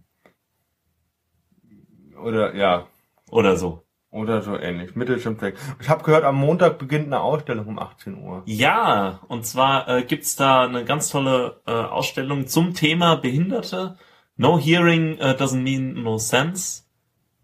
[2.21, 2.87] Oder ja,
[3.31, 3.83] Oder so.
[4.11, 4.95] oder so ähnlich.
[4.95, 5.55] Mittelstimmfleck.
[5.79, 8.43] Ich habe gehört, am Montag beginnt eine Ausstellung um 18 Uhr.
[8.45, 13.97] Ja, und zwar äh, gibt's da eine ganz tolle äh, Ausstellung zum Thema Behinderte.
[14.35, 16.83] No hearing äh, doesn't mean no sense.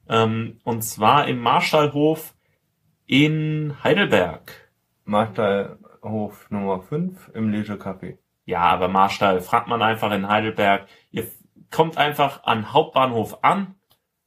[0.10, 2.35] Ähm, und zwar im Marstallhof
[3.08, 4.52] in Heidelberg.
[5.06, 8.18] Marstallhof Nummer 5 im Lesecafé.
[8.46, 10.88] Ja, aber Marstall fragt man einfach in Heidelberg.
[11.12, 11.28] Ihr
[11.72, 13.76] kommt einfach an Hauptbahnhof an,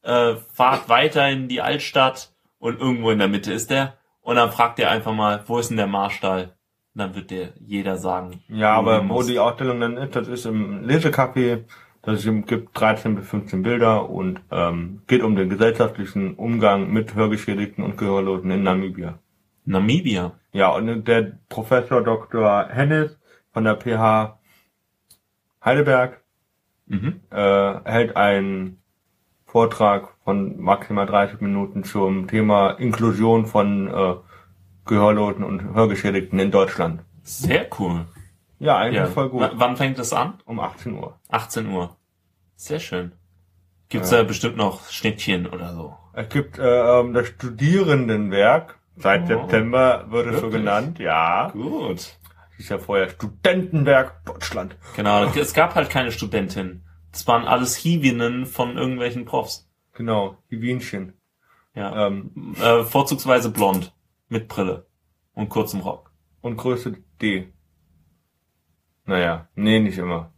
[0.03, 3.95] äh, fahrt weiter in die Altstadt und irgendwo in der Mitte ist der.
[4.21, 6.55] Und dann fragt ihr einfach mal, wo ist denn der Marstall?
[6.95, 8.43] Und dann wird dir jeder sagen.
[8.49, 10.85] Ja, aber wo die Ausstellung dann ist, das ist im
[12.09, 12.41] Lesecafé.
[12.41, 17.85] Das gibt 13 bis 15 Bilder und ähm, geht um den gesellschaftlichen Umgang mit Hörgeschädigten
[17.85, 19.19] und Gehörlosen in Namibia.
[19.65, 20.33] Namibia.
[20.53, 22.67] Ja, und der Professor Dr.
[22.71, 23.19] Hennis
[23.53, 24.39] von der PH
[25.65, 26.21] Heidelberg
[26.91, 27.21] Mhm.
[27.31, 28.79] äh, hält einen
[29.45, 34.15] Vortrag von maximal 30 Minuten zum Thema Inklusion von äh,
[34.87, 37.03] Gehörlosen und Hörgeschädigten in Deutschland.
[37.25, 38.07] Sehr cool.
[38.59, 39.07] Ja, eigentlich Ja.
[39.07, 39.43] voll gut.
[39.43, 40.35] W wann fängt es an?
[40.47, 41.19] Um 18 Uhr.
[41.29, 41.95] 18 Uhr.
[42.59, 43.13] Sehr schön.
[43.89, 45.97] Gibt's da bestimmt noch Schnittchen oder so?
[46.13, 46.63] Es gibt äh,
[47.01, 48.79] ähm, das Studierendenwerk.
[48.97, 49.27] Seit Oh.
[49.29, 50.99] September wird es so genannt.
[50.99, 51.51] Ja.
[51.53, 51.99] Gut.
[51.99, 54.77] Das ist ja vorher Studentenwerk Deutschland.
[54.97, 56.83] Genau, es gab halt keine Studentin.
[57.13, 59.71] Das waren alles Hiwinnen von irgendwelchen Profs.
[59.95, 61.13] Genau, die Wienchen.
[61.75, 62.09] Ja.
[62.09, 63.95] Ähm, Äh, vorzugsweise blond.
[64.29, 64.87] Mit Brille.
[65.35, 66.11] Und kurzem Rock.
[66.41, 67.53] und Größe D.
[69.05, 70.33] Naja, nee, nicht immer.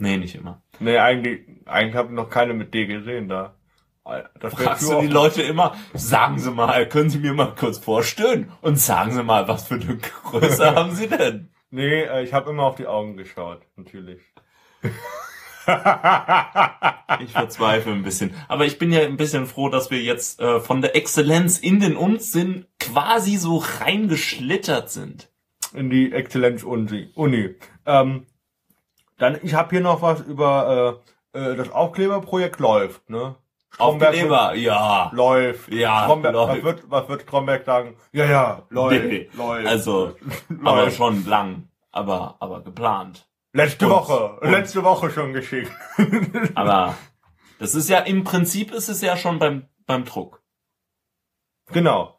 [0.00, 0.62] Nee, nicht immer.
[0.78, 3.54] Nee, eigentlich, eigentlich habe ich noch keine mit D gesehen da.
[4.40, 8.50] Das Fragst du die Leute immer, sagen Sie mal, können Sie mir mal kurz vorstellen?
[8.62, 11.50] Und sagen Sie mal, was für eine Größe haben Sie denn?
[11.70, 14.22] Nee, äh, ich habe immer auf die Augen geschaut, natürlich.
[17.20, 18.32] Ich verzweifle ein bisschen.
[18.48, 21.78] Aber ich bin ja ein bisschen froh, dass wir jetzt äh, von der Exzellenz in
[21.78, 25.28] den Unsinn quasi so reingeschlittert sind.
[25.74, 27.10] In die Exzellenz-Uni.
[27.14, 27.56] Uni.
[27.84, 28.24] Ähm,
[29.18, 31.00] dann, ich habe hier noch was über
[31.34, 33.36] äh, äh, das Aufkleberprojekt läuft, ne?
[33.70, 35.10] Stromberg wird- Aufkleber, ja.
[35.12, 35.68] Läuft.
[35.72, 36.56] Ja, Stromberg, läuft.
[36.56, 37.96] Was, wird, was wird Stromberg sagen?
[38.12, 39.04] Ja, ja, läuft.
[39.04, 39.66] Nee, läuft.
[39.66, 40.16] Also,
[40.64, 40.96] aber läuft.
[40.96, 41.68] schon lang.
[41.92, 43.28] Aber, aber geplant.
[43.52, 44.38] Letzte Und- Woche.
[44.40, 45.70] und- Letzte Woche schon geschickt.
[46.54, 46.94] Aber
[47.58, 50.42] das ist ja, im Prinzip ist es ja schon beim, beim Druck.
[51.72, 52.14] genau.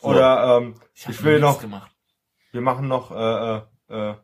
[0.00, 0.08] So.
[0.08, 1.90] Oder ähm, hab Ich will noch- gemacht.
[2.52, 3.60] wir machen noch, äh, äh,
[4.10, 4.14] äh,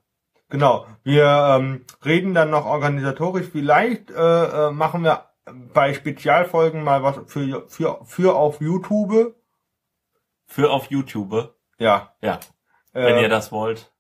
[0.53, 3.48] genau, wir ähm, reden dann noch organisatorisch.
[3.50, 5.26] Vielleicht äh, äh, machen wir
[5.74, 9.34] bei Spezialfolgen mal was für, für, für auf YouTube.
[10.46, 11.55] Für auf YouTube.
[11.78, 12.14] Ja.
[12.20, 12.38] Ja.
[12.92, 13.90] Äh, Wenn ihr das wollt.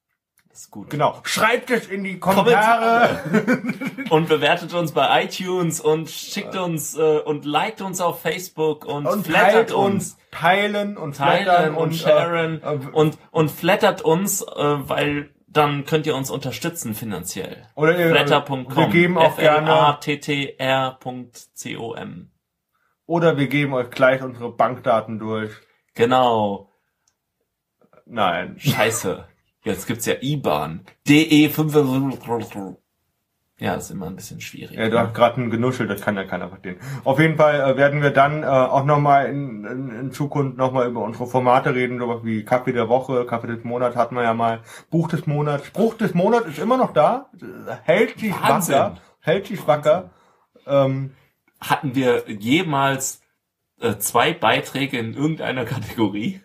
[0.52, 0.90] Ist gut.
[0.90, 1.18] Genau.
[1.22, 3.20] Schreibt es in die Kommentare.
[4.10, 9.06] Und bewertet uns bei iTunes und schickt uns äh, und liked uns auf Facebook und,
[9.06, 10.18] Und flattert uns.
[10.30, 15.84] teilen und Teilen und, und, sharen äh, äh, und, und flattert uns, äh, weil dann
[15.84, 17.68] könnt ihr uns unterstützen finanziell.
[17.74, 18.76] Oder ihr, Flatter.com.
[18.76, 22.30] wir geben auch gerne, F-L-A-T-T-R.com.
[23.06, 25.50] oder wir geben euch gleich unsere Bankdaten durch.
[25.94, 26.70] Genau.
[28.06, 28.58] Nein.
[28.58, 29.28] Scheiße.
[29.64, 30.84] Jetzt gibt's ja IBAN.
[31.06, 31.74] DE 5
[33.58, 34.76] Ja, ist immer ein bisschen schwierig.
[34.76, 36.78] Ja, du hast gerade ein Genuschel, das kann ja keiner verstehen.
[37.04, 40.88] Auf jeden Fall äh, werden wir dann äh, auch nochmal in, in, in Zukunft nochmal
[40.88, 44.34] über unsere Formate reden, sowas wie Kaffee der Woche, Kaffee des Monats hatten wir ja
[44.34, 45.66] mal, Buch des Monats.
[45.66, 47.30] Spruch des Monats ist immer noch da,
[47.84, 48.74] hält sich Wahnsinn.
[48.74, 50.10] wacker, hält sich wacker.
[50.66, 51.12] Ähm,
[51.62, 53.22] Hatten wir jemals
[53.80, 56.40] äh, zwei Beiträge in irgendeiner Kategorie?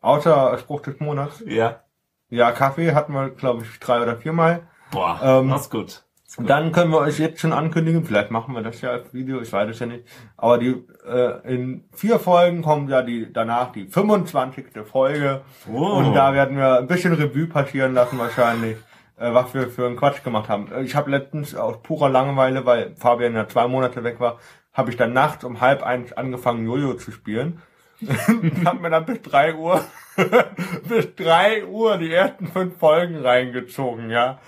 [0.00, 1.42] außer Spruch des Monats.
[1.46, 1.82] Ja.
[2.30, 4.62] Ja, Kaffee hatten wir, glaube ich, drei oder viermal.
[4.90, 6.04] Boah, Ähm, ist gut.
[6.38, 9.52] Dann können wir euch jetzt schon ankündigen, vielleicht machen wir das ja als Video, ich
[9.52, 10.04] weiß es ja nicht.
[10.36, 14.66] Aber die äh, in vier Folgen kommt ja die danach die 25.
[14.84, 15.40] Folge.
[15.66, 15.98] Wow.
[16.06, 18.76] Und da werden wir ein bisschen Revue passieren lassen wahrscheinlich,
[19.18, 20.70] äh, was wir für einen Quatsch gemacht haben.
[20.72, 24.38] Äh, Ich habe letztens aus purer Langeweile, weil Fabian ja zwei Monate weg war,
[24.72, 27.60] habe ich dann nachts um halb eins angefangen, Jojo zu spielen.
[28.64, 29.84] hab mir dann bis drei Uhr,
[30.88, 34.38] bis drei Uhr die ersten fünf Folgen reingezogen, ja.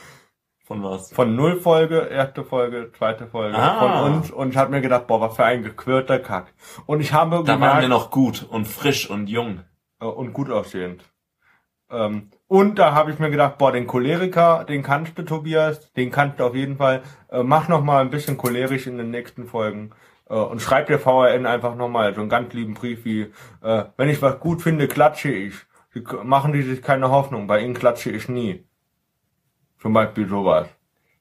[0.65, 1.13] Von was?
[1.13, 3.79] Von null Folge, erste Folge, zweite Folge Ah.
[4.05, 6.55] von uns und ich hab mir gedacht, boah, was für ein gequirlter Kack.
[6.87, 9.61] Und ich habe Da waren gemerkt, wir noch gut und frisch und jung.
[10.01, 11.05] äh, und gut aussehend.
[11.91, 16.11] Ähm, und da habe ich mir gedacht, boah, den Choleriker, den kannst du, Tobias, den
[16.11, 17.03] kannst du auf jeden Fall.
[17.29, 19.91] Äh, mach noch mal ein bisschen cholerisch in den nächsten Folgen.
[20.33, 23.85] Äh, und schreib der VRN einfach noch mal so einen ganz lieben Brief wie, äh,
[23.97, 25.55] wenn ich was gut finde, klatsche ich.
[25.93, 28.65] Sie machen die sich keine Hoffnung, bei ihnen klatsche ich nie.
[29.81, 30.69] Zum Beispiel sowas.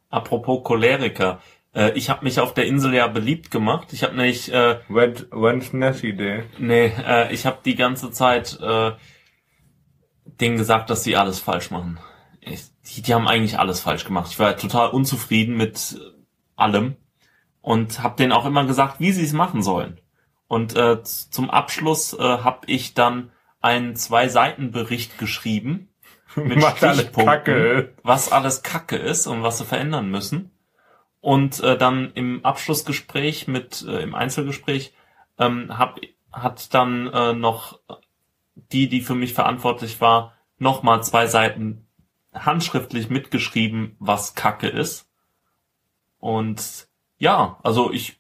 [0.10, 1.42] Apropos Choleriker.
[1.76, 3.92] Äh, ich habe mich auf der Insel ja beliebt gemacht.
[3.92, 6.44] Ich habe nicht, äh, When, when's Nessie Day?
[6.58, 8.92] nee, äh, ich habe die ganze Zeit äh,
[10.26, 12.00] denen gesagt, dass sie alles falsch machen.
[12.40, 14.30] Ich, die, die haben eigentlich alles falsch gemacht.
[14.32, 16.00] Ich war total unzufrieden mit
[16.56, 16.96] allem
[17.62, 20.00] und habe denen auch immer gesagt, wie sie es machen sollen.
[20.48, 23.32] Und äh, zum Abschluss äh, habe ich dann
[23.62, 25.90] einen Zwei-Seiten-Bericht geschrieben
[26.36, 30.52] mit Stichpunkten, was alles Kacke ist und was sie verändern müssen.
[31.22, 34.94] Und äh, dann im Abschlussgespräch mit äh, im Einzelgespräch
[35.38, 36.00] ähm, hab,
[36.32, 37.80] hat dann äh, noch
[38.56, 41.88] die, die für mich verantwortlich war, nochmal zwei Seiten
[42.34, 45.08] handschriftlich mitgeschrieben, was Kacke ist.
[46.20, 46.88] Und
[47.22, 48.20] ja, also ich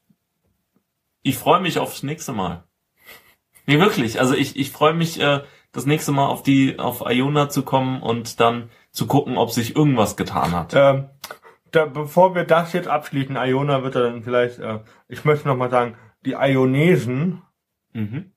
[1.23, 2.63] ich freue mich aufs nächste Mal.
[3.65, 4.19] Nee, wirklich.
[4.19, 5.41] Also ich, ich freue mich, äh,
[5.71, 9.75] das nächste Mal auf die, auf Iona zu kommen und dann zu gucken, ob sich
[9.75, 10.73] irgendwas getan hat.
[10.75, 11.09] Ähm,
[11.71, 15.69] da, bevor wir das jetzt abschließen, Iona wird dann vielleicht, äh, ich möchte noch mal
[15.69, 15.95] sagen,
[16.25, 17.41] die Ionesen,
[17.93, 18.31] Mhm.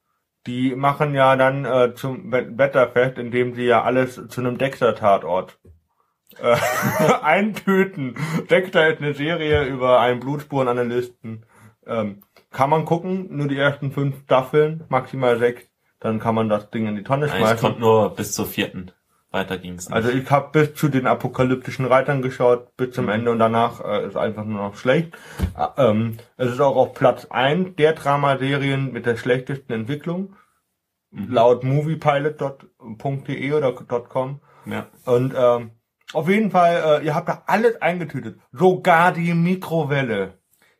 [0.46, 5.58] die machen ja dann äh, zum We- Wetterfest, indem sie ja alles zu einem Dexter-Tatort
[6.40, 6.56] äh,
[7.22, 8.16] eintöten.
[8.50, 11.44] Dexter ist eine Serie über einen Blutspurenanalysten.
[11.86, 15.62] Ähm, kann man gucken, nur die ersten fünf Staffeln, maximal sechs,
[16.00, 17.58] dann kann man das Ding in die Tonne schmeißen.
[17.58, 18.90] konnte nur bis zur vierten.
[19.32, 19.88] Weiter ging's.
[19.88, 19.94] nicht.
[19.96, 24.06] Also ich habe bis zu den apokalyptischen Reitern geschaut, bis zum Ende und danach äh,
[24.06, 25.12] ist einfach nur noch schlecht.
[25.58, 30.36] Äh, ähm, es ist auch auf Platz 1 der Dramaserien mit der schlechtesten Entwicklung,
[31.10, 31.32] Mhm.
[31.32, 34.40] laut moviepilot.de oder .com.
[34.66, 34.86] ja.
[35.04, 35.70] Und ähm,
[36.14, 40.38] auf jeden Fall, äh, ihr habt da alles eingetütet, sogar die Mikrowelle.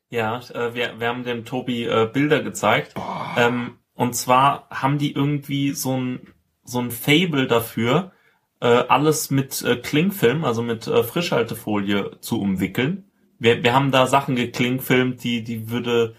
[0.08, 2.94] Ja, äh, wir, wir haben dem Tobi äh, Bilder gezeigt.
[3.36, 6.20] Ähm, und zwar haben die irgendwie so ein,
[6.64, 8.12] so ein Fable dafür,
[8.60, 13.10] äh, alles mit äh, Klingfilm, also mit äh, Frischhaltefolie zu umwickeln.
[13.38, 16.14] Wir, wir haben da Sachen geklingfilmt, die, die würde,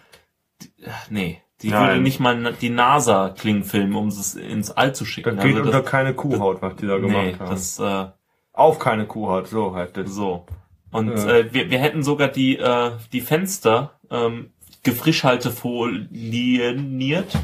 [0.61, 1.87] die, äh, nee, die Nein.
[1.87, 5.37] würde nicht mal die NASA klingfilmen, um es ins All zu Das schicken.
[5.37, 7.49] geht Also unter keine Kuhhaut, was die da gemacht nee, haben.
[7.49, 8.07] das, äh,
[8.55, 10.13] Auf keine Kuhhaut, so heißt es.
[10.13, 10.45] So.
[10.91, 11.29] Und Ja.
[11.29, 14.51] äh, wir, wir hätten sogar die, äh, die Fenster ähm,
[14.83, 17.37] gefrischhaltefolieniert.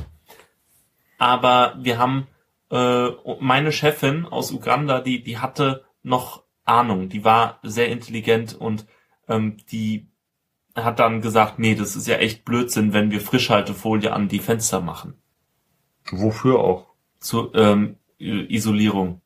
[1.17, 2.27] Aber wir haben
[2.71, 3.07] äh,
[3.39, 8.85] meine Chefin aus Uganda, die, die hatte noch Ahnung, die war sehr intelligent und
[9.27, 10.07] ähm, die
[10.75, 14.79] hat dann gesagt, nee, das ist ja echt Blödsinn, wenn wir Frischhaltefolie an die Fenster
[14.79, 15.15] machen.
[16.09, 16.87] Wofür auch?
[17.19, 19.21] Zur ähm, Isolierung.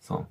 [0.00, 0.26] So.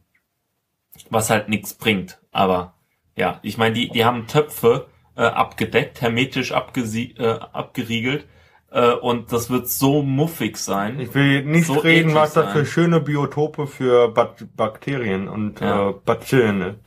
[1.09, 2.19] Was halt nichts bringt.
[2.31, 2.75] Aber
[3.15, 8.27] ja, ich meine, die, die haben Töpfe äh, abgedeckt, hermetisch abgesie äh, abgeriegelt.
[8.71, 10.99] Äh, und das wird so muffig sein.
[10.99, 12.49] Ich will nicht So reden, was sein.
[12.49, 15.89] für schöne Biotope für Bak Bakterien und Ja.
[15.89, 16.77] äh, Bazillen ist.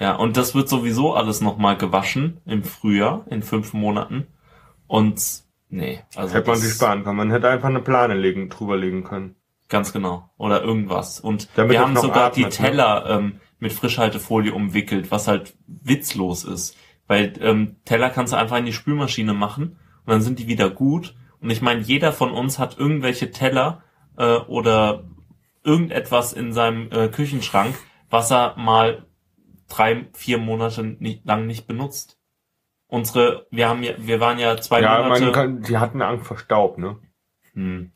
[0.00, 4.26] Ja, und das wird sowieso alles nochmal gewaschen im Frühjahr, in fünf Monaten.
[4.86, 5.22] Und
[5.68, 7.16] nee, also hätte man sich sparen können.
[7.16, 9.36] Man hätte einfach eine Plane legen, drüber legen können.
[9.68, 10.28] Ganz genau.
[10.36, 11.20] Oder irgendwas.
[11.20, 12.48] Und Damit wir haben sogar atmet, die ne?
[12.50, 16.76] Teller ähm, mit Frischhaltefolie umwickelt, was halt witzlos ist.
[17.06, 20.70] Weil ähm, Teller kannst du einfach in die Spülmaschine machen und dann sind die wieder
[20.70, 21.14] gut.
[21.40, 23.82] Und ich meine, jeder von uns hat irgendwelche Teller
[24.16, 25.04] äh, oder
[25.62, 27.74] irgendetwas in seinem äh, Küchenschrank,
[28.10, 29.06] was er mal
[29.68, 32.18] drei, vier Monate nicht, lang nicht benutzt.
[32.86, 35.32] Unsere, wir haben ja, wir waren ja zwei ja, Monate.
[35.32, 36.98] kann, die hatten Angst vor Staub, ne?
[37.54, 37.92] Hm.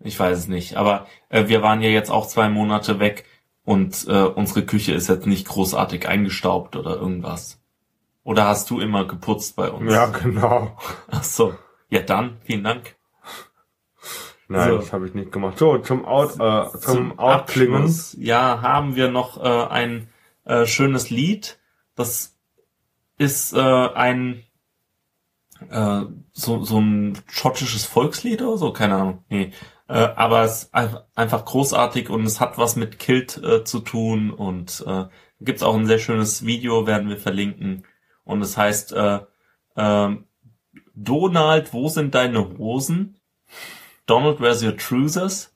[0.00, 0.76] Ich weiß es nicht.
[0.76, 3.24] Aber äh, wir waren ja jetzt auch zwei Monate weg
[3.66, 7.60] und äh, unsere Küche ist jetzt nicht großartig eingestaubt oder irgendwas.
[8.22, 9.92] Oder hast du immer geputzt bei uns?
[9.92, 10.78] Ja, genau.
[11.10, 11.54] Ach so.
[11.90, 12.96] Ja dann, vielen Dank.
[14.48, 14.76] Nein, So.
[14.78, 15.58] das habe ich nicht gemacht.
[15.58, 17.74] So, zum Out, äh, zum, Outklingen.
[17.82, 20.08] Abschluss, ja, haben wir noch äh, ein
[20.44, 21.58] äh, schönes Lied,
[21.96, 22.36] das
[23.18, 24.44] ist äh, ein
[25.70, 26.02] äh,
[26.32, 29.24] so, so ein schottisches Volkslied oder so, keine Ahnung.
[29.28, 29.50] Nee.
[29.88, 34.30] Äh, aber es ist einfach großartig und es hat was mit Kilt äh, zu tun
[34.30, 35.04] und äh,
[35.40, 37.86] gibt's auch ein sehr schönes Video, werden wir verlinken.
[38.24, 39.20] Und es heißt äh,
[39.76, 40.16] äh,
[40.94, 43.20] Donald, wo sind deine Hosen?
[44.06, 45.54] Donald, where's your trousers?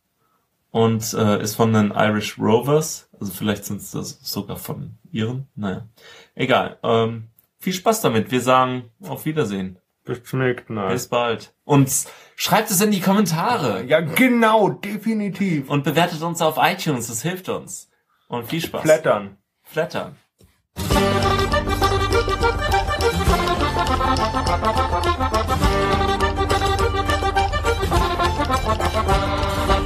[0.71, 3.09] Und äh, ist von den Irish Rovers.
[3.19, 5.49] Also vielleicht sind es das sogar von ihren.
[5.57, 5.89] Naja.
[6.37, 6.79] Egal.
[6.85, 7.29] Ähm,
[7.59, 8.31] viel Spaß damit.
[8.31, 9.79] Wir sagen auf Wiedersehen.
[10.11, 10.93] Bis zum nächsten Mal.
[10.93, 11.55] Bis bald.
[11.63, 11.89] Und
[12.35, 13.85] schreibt es in die Kommentare.
[13.85, 15.71] Ja, genau, definitiv.
[15.71, 17.89] Und bewertet uns auf iTunes, das hilft uns.
[18.27, 18.83] Und viel Spaß.
[18.83, 19.37] Flattern.
[19.63, 20.17] Flattern.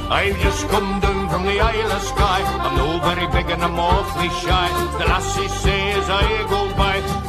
[0.09, 2.41] I've just come down from the Isle of Skye.
[2.63, 4.69] I'm no very big and I'm awfully shy.
[4.97, 7.24] The lassie say as I go by,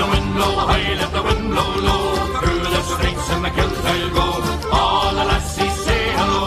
[0.00, 2.04] the wind blow high, let the wind blow low.
[2.40, 4.28] Through the streets and the kilt I'll go.
[4.78, 6.44] All the lassies say hello.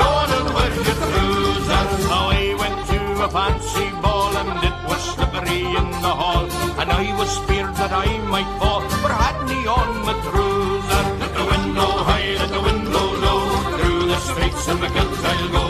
[0.00, 1.84] Donald, where's your trouser?
[2.10, 6.46] Now I went to a fancy ball and it was slippery in the hall.
[6.80, 11.04] And I was feared that I might fall, for had me on my trouser.
[11.22, 13.42] Let the wind blow high, let the wind blow low.
[13.78, 15.64] Through the streets and the kilt I'll go.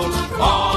[0.49, 0.68] All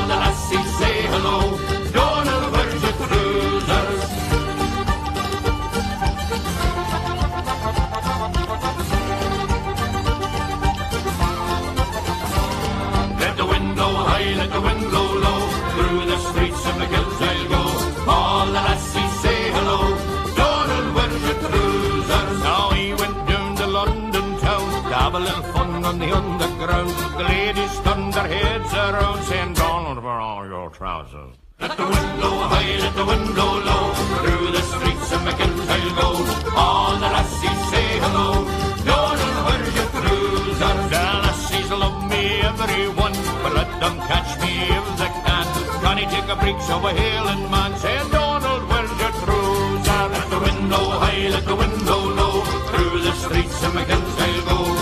[26.68, 26.84] the.
[27.18, 31.34] The ladies turned their heads around saying, Donald, where are your trousers?
[31.59, 33.86] Let the wind blow high, let the wind blow low.
[34.22, 36.09] Through the streets of I'll go.
[36.55, 38.45] All the lassies say hello.
[38.86, 40.59] Donald, where's your trousers?
[40.93, 45.45] The lassies love me, everyone, but let them catch me if they can.
[45.84, 47.72] Can he take a breach of a hailing man?
[47.78, 49.88] Say, Donald, where's your trousers?
[50.14, 52.36] Let the wind blow high, let the wind blow low.
[52.70, 54.80] Through the streets of I'll go.